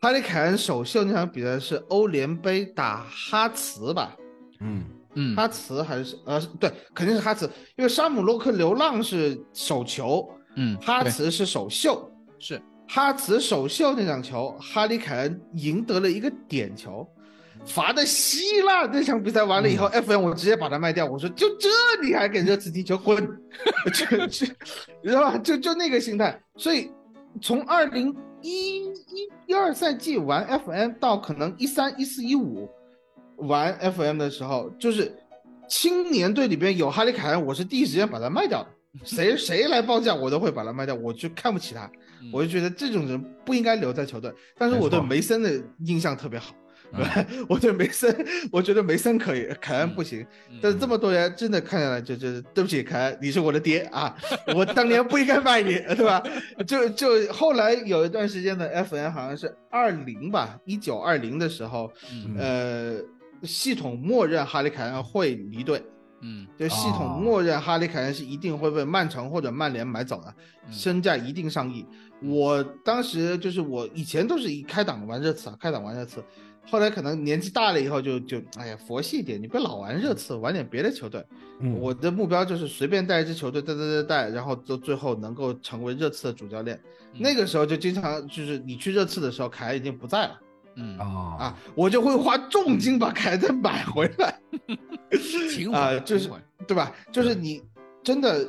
[0.00, 4.16] 哈利凯恩首秀那场比赛是欧联杯打哈茨吧？
[4.58, 4.82] 嗯
[5.20, 12.08] 嗯哈茨还是呃对，肯定是哈茨，因为沙姆洛克流浪是首球，嗯，哈茨是首秀。
[12.38, 17.06] 是哈茨首秀那场球，哈里凯恩赢得了一个点球。
[17.66, 18.88] 罚的稀烂。
[18.90, 21.68] 那场比赛完了以后，FM 我直接把它卖掉，我说就这
[22.02, 23.16] 你还给热刺踢球滚，
[23.92, 24.46] 就就
[25.02, 25.36] 知道吧？
[25.38, 26.40] 就就那个心态。
[26.56, 26.90] 所以
[27.42, 32.70] 从二零一一一二赛季玩 FM 到可能一三一四一五
[33.38, 35.12] 玩 FM 的时候，就是
[35.68, 38.68] 青年队里边有哈利凯恩，我是第一时间把他卖掉的。
[39.04, 41.88] 谁谁来报价，我都会把它卖掉，我就看不起他，
[42.32, 44.32] 我就觉得这种人不应该留在球队。
[44.56, 45.52] 但是我对梅森的
[45.84, 46.54] 印象特别好，
[47.48, 48.12] 我对梅森，
[48.50, 50.26] 我觉得梅森可以，凯恩不行。
[50.60, 54.16] 但是这么多年真的看下来，就就对不起凯恩，你是我的爹啊，
[54.56, 56.20] 我当年不应该卖你，对吧？
[56.66, 61.92] 就就后来有一段时间的 FN 好像是二零吧，一九二零的时候，
[62.36, 62.96] 呃，
[63.42, 65.82] 系统默认哈利凯恩会离队。
[66.20, 70.34] 嗯，就系统默认哈利凯恩是一定会被曼城或者曼联买走的，
[70.68, 71.86] 身价一定上亿。
[72.20, 76.20] 我当时就是我以前都是以开档玩热刺啊，开档玩热刺，
[76.68, 81.24] 后来可能年纪大了以后就就哎呀佛系一点，你别老玩热刺，玩点别的球队。
[81.78, 86.80] 我的目标就是随便带一支球队带带带带，然后到最后能够成为热刺的主教练。
[87.16, 90.36] 那个时候就经常就是你去热刺的时候，凯恩已经不在了。
[90.78, 90.96] 嗯。
[90.98, 94.40] 啊啊，我就会花重金把凯恩买回来，
[95.74, 96.30] 啊，就是
[96.66, 96.94] 对吧？
[97.12, 97.62] 就是你
[98.02, 98.48] 真的，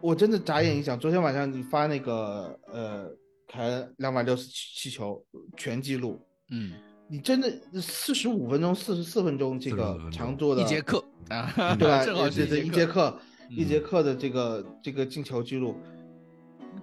[0.00, 3.10] 我真的眨眼一想，昨天晚上你发那个呃
[3.48, 5.22] 凯恩两百六十七球
[5.56, 6.20] 全记录，
[6.50, 6.72] 嗯，
[7.08, 7.50] 你真的
[7.80, 11.02] 四十五分钟、四十四分钟这个长度的一节课。
[11.28, 12.02] 啊， 对吧？
[12.06, 13.18] 正好是一节课，
[13.48, 15.76] 一节课的这个这个进球记录，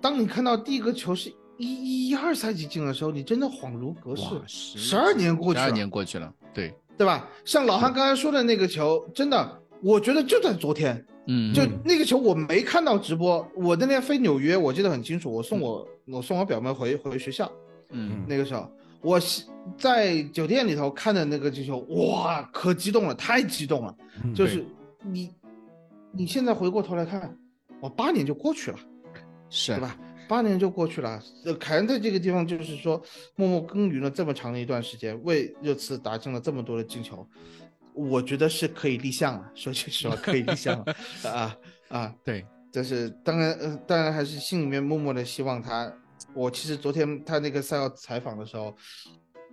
[0.02, 1.32] 当你看到第一个球是。
[1.58, 7.28] 一一二赛季进的时候，你真的恍如隔世，十二年过去了，十二年过去了，对对吧？
[7.44, 17.52] 像老汉刚才说的那个球，真的，我觉得就在昨天，嗯，就那个球我没看到直播，我那天飞纽约，我记得很清楚，我送我我送我表妹回回学校，
[17.90, 19.20] 嗯，那个时候我
[19.78, 23.96] 在酒店里头看的那个进球，哇，可激动了，太激动了，
[24.36, 24.66] 就是
[25.04, 25.32] 你
[26.12, 27.36] 你现在回过头来看，
[27.80, 28.78] 我，八年就过去了，
[29.50, 29.98] 是，对吧？
[30.28, 33.02] 八年就过去了，呃，凯恩在这个地方就是说
[33.36, 37.28] 默默耕耘了这么长的一段时间，为热刺打进了这么多的进球，
[37.94, 39.52] 我觉得是可以立项了。
[39.56, 40.96] 说句实话，可以立项了
[41.32, 41.58] 啊
[41.90, 42.16] 啊！
[42.24, 45.92] 对，但是当然，呃，当然还是心里面默默的希望他。
[46.34, 48.76] 我其实昨天他那个赛后采访的时候，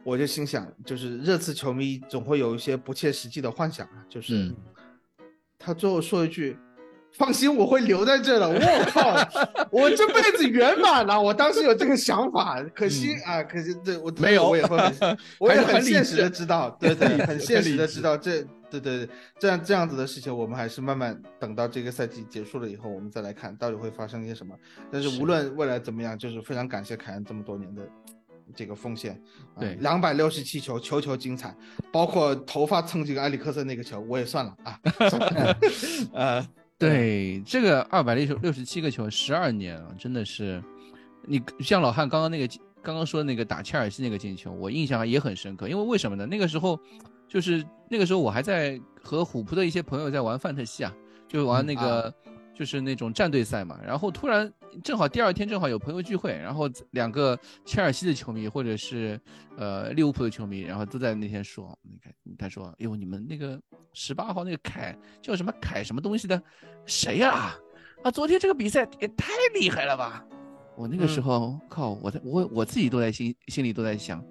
[0.03, 4.53] 我就心想，就是热刺球迷总会有一些不切实际的幻想啊，就是
[5.59, 6.57] 他最后说一句。
[7.17, 8.49] 放心，我会留在这的。
[8.51, 11.21] 我靠，我这辈子圆满了。
[11.21, 19.09] 我当时有这个想法，可惜啊，可惜对我没有，我也会很， 我也很现实的知道， 对对，很现实的知道这，对对，
[19.39, 24.53] 这样这样子的事情，我们还是慢慢等到这个赛季结束了以后，我们再来看到底会发生一些什么。
[24.91, 27.83] 但是无论未来怎么样，就是非常感谢凯恩这么多年的
[28.57, 29.21] 这个奉献。
[29.61, 31.55] 对，两百六十七球，球球精彩，
[31.93, 34.81] 包括头发蹭进埃里克森那个球，我也算了啊。
[36.12, 36.45] 呃。
[36.89, 40.62] 对这个二百六十六十七个球，十二年啊，真的是，
[41.22, 45.68] 你像老汉刚刚那个刚刚说的那个打切尔西那个进球，我印象也很深刻。
[45.68, 46.26] 因为为什么呢？
[46.26, 46.78] 那个时候，
[47.28, 50.95] 就是那个时候我还在和虎扑的一些朋友在玩范特西啊，
[51.28, 52.12] 就玩那个。
[52.57, 54.49] 就是那种战队赛嘛，然后突然
[54.83, 59.20] 正好第二天正好有朋友聚会，然后两个切尔西的球迷或者是
[59.57, 63.61] 呃利物浦的球迷，然后都在那天说，你看他说，哎呦你们那个
[63.93, 66.43] 十八号那个凯叫什么凯什么东西的，
[66.87, 67.55] 谁呀？
[68.03, 70.25] 啊，昨天这个比赛也太厉害了吧！
[70.77, 74.25] 我那个时候靠，我在我我自己都在心心里都在想，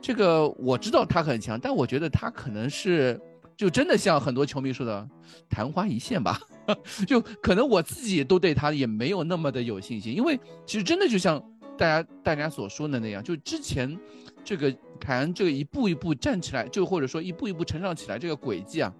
[0.00, 3.20] 这个我知道他很强，但我觉得他可能是。
[3.60, 5.06] 就真的像很多球迷说的，
[5.50, 6.40] 昙花一现吧，
[7.06, 11.38] 就可能我自己都对他也没有那么的有信心，因为其实真的就像
[11.76, 13.94] 大家大家所说的那样，就之前
[14.42, 18.90] 这个凯恩这个一步一步站起来，就或者说一步一步成长起来这个轨迹啊，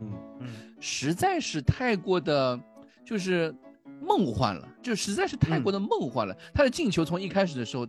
[0.00, 0.10] 嗯
[0.40, 0.48] 嗯，
[0.80, 2.58] 实在是太过的，
[3.04, 3.54] 就是
[4.00, 6.34] 梦幻了，就实在是太过的梦幻了。
[6.54, 7.86] 他的进球从一开始的时候。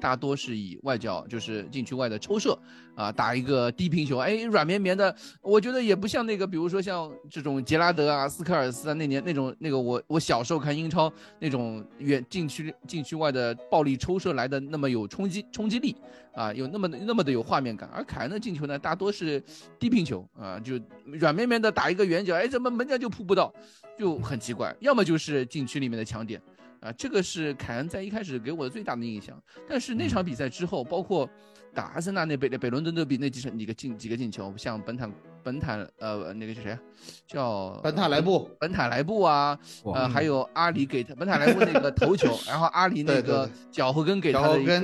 [0.00, 2.58] 大多是以外角，就是禁区外的抽射，
[2.94, 15.94] 啊，打一个低平球，哎，软绵绵的，我觉得也不像那个，比如说像这种杰拉德啊、斯科尔斯啊那年那种那个，我我小时候看英超那种远禁区禁区外的暴力抽射来的那么有冲击冲击力，
[16.32, 17.88] 啊，有那么那么的有画面感。
[17.92, 19.42] 而凯恩的进球呢，大多是
[19.78, 23.52] 低平球，啊，就软绵绵的打一个圆角，哎，怎么门将就扑不到，
[23.98, 26.40] 就很奇怪，要么就是禁区里面的强点。
[26.80, 29.40] 啊，这个是凯恩在一开始给我的最大的印象。
[29.68, 31.28] 但是那场比赛之后，包括
[31.74, 35.12] 打阿森纳那北北伦敦德比那几场几个进几个进球，像本坦
[35.42, 36.80] 本坦呃那个是谁啊？
[37.26, 44.80] 叫本塔莱布本塔莱布啊，呃还有阿里给他本塔莱布那个头球， 然后阿里那个脚后跟给他的一个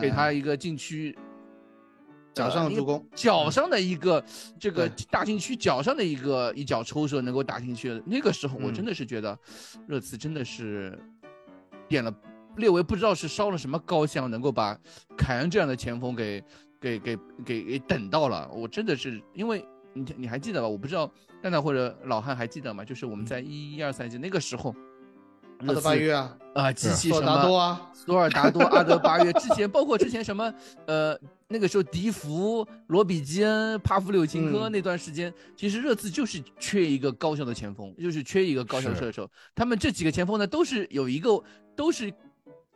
[0.00, 1.16] 给他一个禁区
[2.34, 4.22] 脚上助攻，脚上的一个
[4.60, 9.36] 这个大禁区脚上的一个一脚抽射能够打进去的，那个时候我嗯真的是觉得
[9.86, 10.96] 热刺真的是
[11.88, 12.12] 点了
[12.56, 14.76] 列维不知道是烧了什么高香，能够把
[15.16, 16.44] 凯恩这样的前锋给
[16.80, 18.48] 给给给给等到了。
[18.52, 20.68] 我真的是因为你你还记得吧？
[20.68, 21.10] 我不知道
[21.42, 22.84] 蛋蛋或者老汉还记得吗？
[22.84, 24.74] 就是我们在一一二赛季那个时候，
[25.60, 30.52] 阿德巴约啊，啊，机器什么达多啊，索尔达多、阿德巴约之前，包括之前什么
[30.86, 31.18] 呃，
[31.48, 39.30] 那个时候迪福、罗比基恩、帕夫柳琴科嗯那段时间，其实热刺就是缺一个高效的前锋，就是缺一个高效射手。
[39.54, 41.42] 他们这几个前锋呢，都是有一个，
[41.74, 42.12] 都是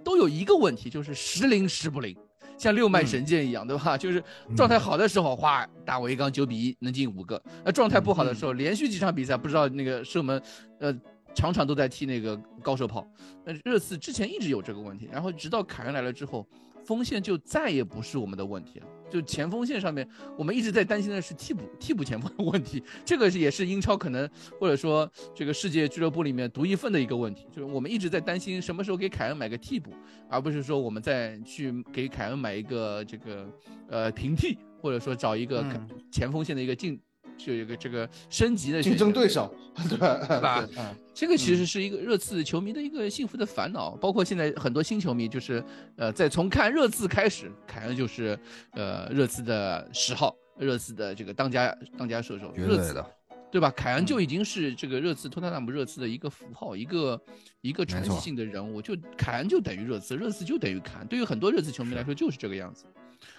[0.03, 2.17] 都有一个问题，就是时灵时不灵。
[2.59, 3.97] 像六脉嗯神剑一样，对吧？
[3.99, 4.23] 就是
[4.57, 10.41] 状态好的时候，哗，打我一缸九比一能进五个；那状态不好的时候，连续几场比赛不知道那个射门，
[10.79, 10.97] 呃，
[11.35, 13.07] 场场都在踢那个高射炮。
[13.45, 16.47] 那热刺之前一直有这个问题，然后直到凯恩来了之后，
[16.85, 18.87] 锋线就再也不是我们的问题了。
[19.11, 20.09] 就前锋线上面，
[20.39, 24.27] 我们一直在担心的是替补替补前锋的问题，这个是也是英超可能
[24.59, 29.93] 或者说这个世界俱乐部里面独一份的一个问题，就是我们一直在担心什么时候给凯恩买个替补，
[30.31, 33.47] 而不是说我们再去给凯恩买一个这个
[33.89, 36.99] 呃平替，或者说找一个嗯前锋线的一个竞。
[37.37, 39.55] 就有一个这个升级的竞争对手，
[39.89, 40.69] 对吧？
[41.15, 45.63] 这个其实是一个热刺球迷的一个幸福的烦恼，包括现在很多新球迷，就是
[45.97, 48.39] 呃，在从看热刺开始，凯恩就是
[48.73, 53.05] 呃热刺的十号，热刺的这个当家当家射手，热刺的，
[53.51, 53.71] 对吧？
[53.77, 57.21] 凯恩就嗯已经是这个热刺托特纳姆热刺的一个符号，一个
[57.61, 62.87] 一个传奇性的人物，就凯恩就等于热刺，热刺就等于凯恩，对于很多热刺球迷来说就是这个样子。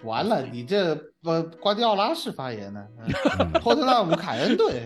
[0.02, 2.84] 完了，你这不瓜迪奥拉式发言呢？
[3.38, 4.82] 嗯托特纳姆凯恩队，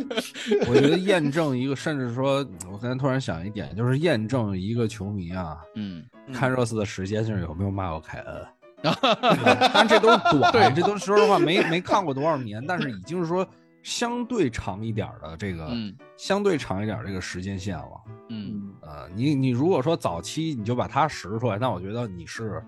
[0.68, 2.38] 我觉得验证一个，甚至说，
[2.70, 8.46] 我刚才突然想一点，就是验证一个球迷啊，嗯，看热刺的时间就是有没有骂过凯恩。
[9.74, 10.18] 但这都是
[10.52, 13.46] 短，这都说实话没没看过多少年，但是已经是说
[13.82, 18.00] 相对长一点的这个，嗯相对长一点这个时间线了。
[18.30, 22.64] 嗯呃，你你如果说早期你就把它拾出来，那我觉得你是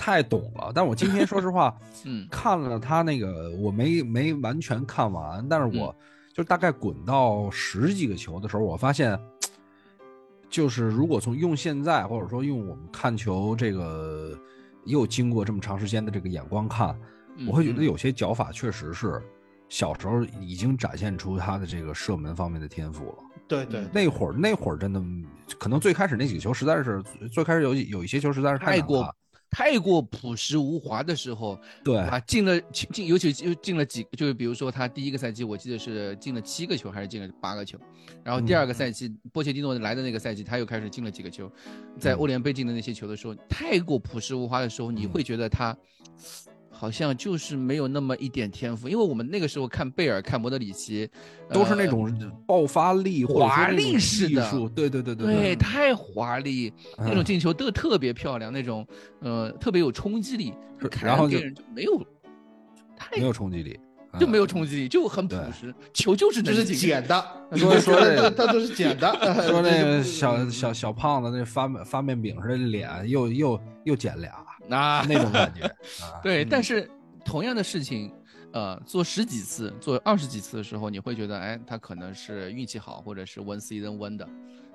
[0.00, 0.72] 太懂了。
[0.74, 1.76] 但我今天 说实话，
[2.06, 5.94] 嗯看了他那个，我没没完全看完，但是我
[6.32, 9.20] 就大概滚到十几个球的时候，我发现，
[10.48, 14.34] 就是如果从用现在或者说用我们看球这个
[14.86, 16.98] 又经过这么长时间的这个眼光看，
[17.36, 19.22] 嗯我会觉得有些脚法确实是
[19.68, 23.16] 小时候已经展现出他的这个射门方面的天赋了。
[23.46, 25.02] 对对，那会儿那会儿真的
[25.58, 29.14] 可能最开始那几个球实在是最开始有有一些球实在是太过难看
[29.50, 31.96] 太过朴实无华的时候，对。
[31.98, 37.76] 啊，进了进进，尤其就进了几，就是比如说他第一个赛季，我记得是进了七个球还是进了八个球，
[38.22, 41.50] 然后第二个赛季、波切蒂诺来的那个赛季，他又开始进了几个球，
[41.98, 45.76] 在欧联杯进的那些球的时候，太过朴实无华的时候，你会觉得他
[46.80, 51.06] 好像就是没有那么一点天赋，因为我们那个时候看贝尔、看莫德里奇，
[51.52, 58.86] 都是那呃种爆发力华丽式的对对对对对，太华丽，那种嗯进球都特别漂亮，那种
[59.18, 60.54] 呃特别有冲击力。
[61.02, 62.02] 然后就恩给人就没有，
[62.96, 63.78] 太没有冲击力，
[64.18, 64.46] 就没有。
[64.46, 66.64] 冲击力，就很朴实，球就是就是。
[66.64, 67.22] 捡的，
[67.56, 69.12] 说 说这个 他都是捡的，
[69.46, 74.32] 说那个小小小胖子那发发面饼似的脸，又又又捡俩，
[74.72, 75.62] 啊，那种感觉
[76.04, 76.20] 啊。
[76.22, 76.90] 对，嗯但是
[77.24, 78.12] 同样的事情，
[78.52, 84.28] 呃，做十几次、做二十几次的时候，你会觉得，哎，他可能是运气好，或者是 one season one 的，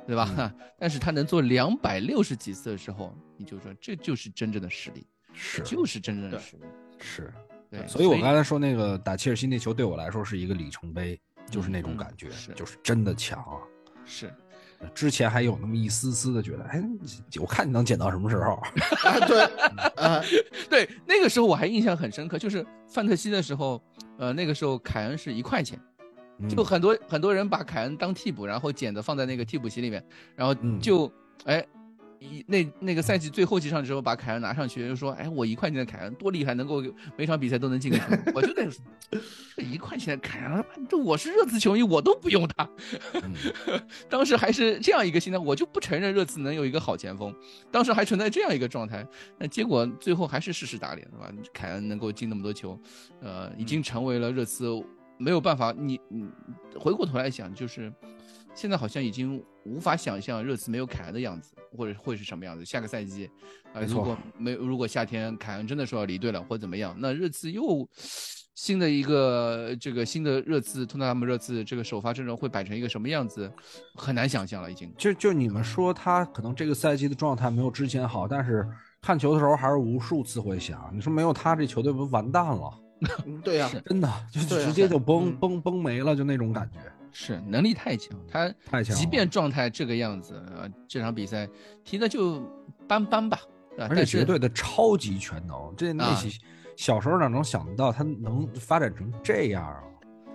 [0.07, 0.29] 对吧？
[0.37, 6.63] 嗯 但是他能做两百六十几次的时候，你就说这就是真正的实力，是就是真正的实力。
[6.99, 7.33] 是，
[7.69, 11.19] 对，所以我刚才说那个打切尔西那球对我来说是一个里程碑，
[11.51, 13.59] 就是那种嗯感觉是，就是真的强啊。
[14.05, 14.31] 是
[14.93, 16.83] 之前还有那么一丝丝的觉得，哎，
[17.39, 18.53] 我看你能捡到什么时候？
[19.03, 19.43] 啊，对，
[19.95, 20.21] 啊，
[20.69, 23.81] 对，那个时候我还印象很深刻，就是范特西的时候，
[24.17, 25.79] 呃，那个时候凯恩是一块钱。
[26.49, 30.03] 就嗯很多很多人把凯恩当替补，然后捡的放在那个替补席里面，
[30.35, 31.11] 然后嗯就
[31.45, 31.65] 哎。
[32.19, 36.83] 一那那个赛季最后几场的时候，把凯恩拿上去，就说：“哎，我一块钱的凯恩多厉害，能够
[37.17, 38.03] 每场比赛都能进个球。”
[38.33, 38.67] 我就在，
[39.55, 42.69] 这一块钱的凯恩，这我是热刺球迷，我都不用他。
[43.13, 43.33] 嗯
[44.09, 47.33] 当时还是这样一个心态，我就不承认热刺能有一个好前锋。
[47.71, 49.05] 当时还存在这样一个状态，
[49.37, 51.31] 那结果最后还是事实打脸，是吧？
[51.53, 52.79] 凯恩能够进那么多球，
[53.21, 54.65] 呃，已经成为了热刺
[55.17, 55.73] 没有办法。
[55.77, 56.27] 你你
[56.79, 57.91] 回过头来想，就是
[58.55, 62.65] 现在好像已经无法想象热刺没有凯恩的样子，或者会是什么样子。
[62.65, 63.29] 下个赛季，
[63.73, 67.87] 呃，如果没如果夏天凯恩真的说要离队了或怎么样，那热刺又。
[68.55, 73.51] 新的一个这个新的热刺，托纳姆热刺这个首发阵容会摆成一个什么样子，
[73.95, 74.89] 很难想象了，已经。
[74.97, 78.65] 就就你们说他可能这个赛季的状态没有之前好，但是
[79.01, 82.79] 看球的时候还是无数次会想，你说没有他这球队不完蛋了？
[83.27, 86.79] 嗯对呀、真的就直接就崩嗯崩崩没了，就那种感觉。
[87.17, 91.47] 是能力太强，他太强即便状态这个样子，呃，这场比赛
[91.81, 92.43] 踢的就
[92.89, 93.39] 般般吧，
[93.77, 96.29] 啊，而且但是绝对的超级全能，这那啊些
[96.75, 99.83] 小时候哪能想得到他能发展成这样啊？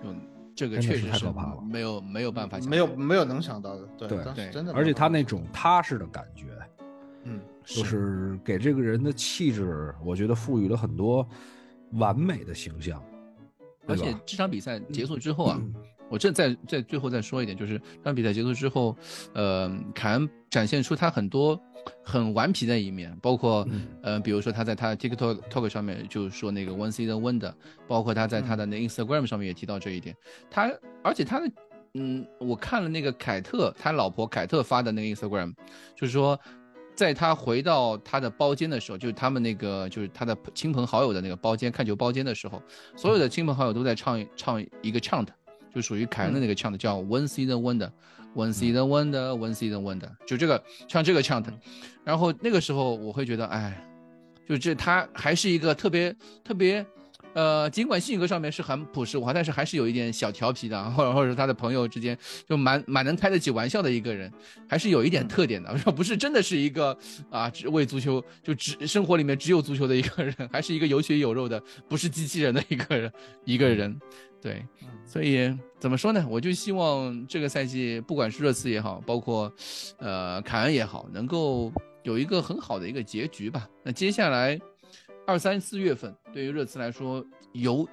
[0.03, 0.19] 嗯，
[0.55, 6.47] 这个确实是太可怕了没有没有办法没有没有能想到的，对对对真的而且他那种踏实的感觉，
[7.25, 11.23] 嗯，就是给这个人的气质，我觉得赋予了很多
[11.91, 12.99] 完美的形象。
[13.87, 15.61] 而且这场比赛结束之后啊，
[16.11, 18.95] 我这再在最后再说一点，就是这场比赛结束之后，
[19.33, 21.59] 呃，凯恩展现出他很多
[22.03, 27.53] 很顽皮的一面，包括、嗯呃，比如说他在他的 TikTok Talk 上面就说那个 One Season Wonder，
[27.87, 30.15] 包括他在他的那 Instagram 上面也提到这一点。
[30.49, 30.69] 他
[31.01, 31.49] 而且他的
[31.93, 35.53] 嗯，我看了那个凯特他老婆凯特发的那个 Instagram，
[35.95, 36.37] 就是说。
[36.93, 42.61] 在他回到他的包间的时候，就是他们那个就是他的亲朋好友的那个包间看球包间的时候，
[42.95, 45.25] 所有的亲朋好友都在唱唱一个 chant，
[45.73, 51.45] 就属于凯恩的那个 chant，叫 One Season Wonder，One Season Wonder，One Season Wonder，就这个唱这个 chant。
[52.03, 53.81] 然后那个时候我会觉得，哎，
[54.47, 56.85] 就这他还是一个特别特别。
[57.33, 64.29] 呃，尽管性格上面是很朴实无华，但是还是有一点小调皮的，或者或者他的朋友之间就蛮蛮能开得起玩笑的一个人，
[64.67, 66.97] 还是有一点特点的， 不是真的是一个
[67.29, 73.09] 啊只为足球就只生活里面只有足球的一个人，还是一个有血有肉的，不是机器人的一个人
[73.45, 73.97] 一个人，
[74.41, 74.65] 对，
[75.05, 76.25] 所以怎么说呢？
[76.29, 79.53] 我就希望这个赛季不管是热刺也好，包括
[79.97, 81.71] 呃凯恩也好，能够
[82.03, 83.69] 有一个很好的一个结局吧。
[83.83, 84.59] 那接下来。
[85.27, 87.23] 二三四月份对于热刺来说
[87.53, 87.87] 尤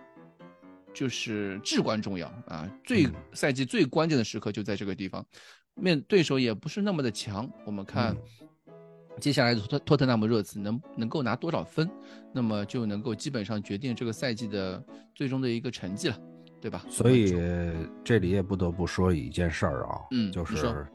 [0.94, 2.68] 就是至关重要啊！
[2.82, 5.24] 最赛季最关键的时刻就在这个地方，
[5.74, 7.48] 面对手也不是那么的强。
[7.66, 8.16] 我们看
[9.20, 11.88] 接下来托特纳姆热刺能能够拿多少分，
[12.32, 14.82] 那么就能够基本上决定这个赛季的
[15.14, 16.18] 最终的一个成绩了，
[16.60, 16.84] 对吧？
[16.88, 17.36] 所以
[18.04, 20.86] 这里也不得不说一件事儿啊，嗯就是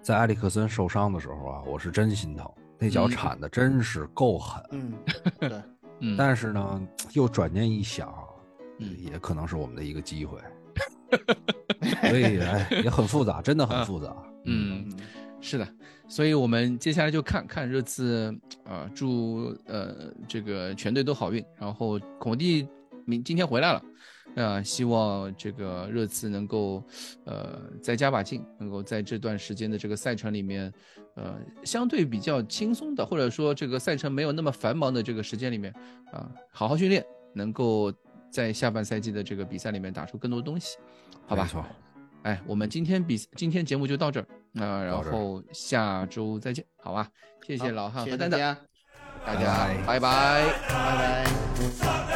[0.00, 4.62] 在埃里克森受伤的时候啊，我是真心疼，那脚铲的真是够狠。
[4.70, 4.92] 嗯，
[5.40, 5.50] 对。
[6.00, 6.80] 嗯，但是呢，
[7.14, 8.14] 又转念一想，
[8.78, 10.38] 嗯，也可能是我们的一个机会，
[12.08, 14.16] 所以哎，也很复杂，真的很复杂。
[14.44, 14.88] 嗯，
[15.40, 15.66] 是的，
[16.06, 18.32] 所以我们接下来就看看这次
[18.64, 21.44] 啊，祝呃这个全队都好运。
[21.58, 22.64] 然后孔蒂
[23.04, 23.82] 明今天回来了，
[24.36, 26.82] 啊，希望这个热刺能够
[27.24, 30.72] 呃再加把劲，能够在这段时间的这个赛程里面。
[31.14, 35.74] 呃，相对比较轻松的，或者说这个赛程没有那么繁忙的这个时间里面，
[36.12, 37.92] 啊，好好训练，能够
[38.30, 40.78] 在下半赛季的这个比赛里面打出更多东西，
[41.26, 41.42] 好吧？
[41.42, 41.66] 没错。
[42.22, 47.08] 哎，我们今天比今天节目就到这儿，那然后下周再见，好吧？
[47.44, 48.56] 谢谢老汉和蛋蛋，
[49.26, 51.26] 大家拜拜，拜
[51.80, 52.07] 拜。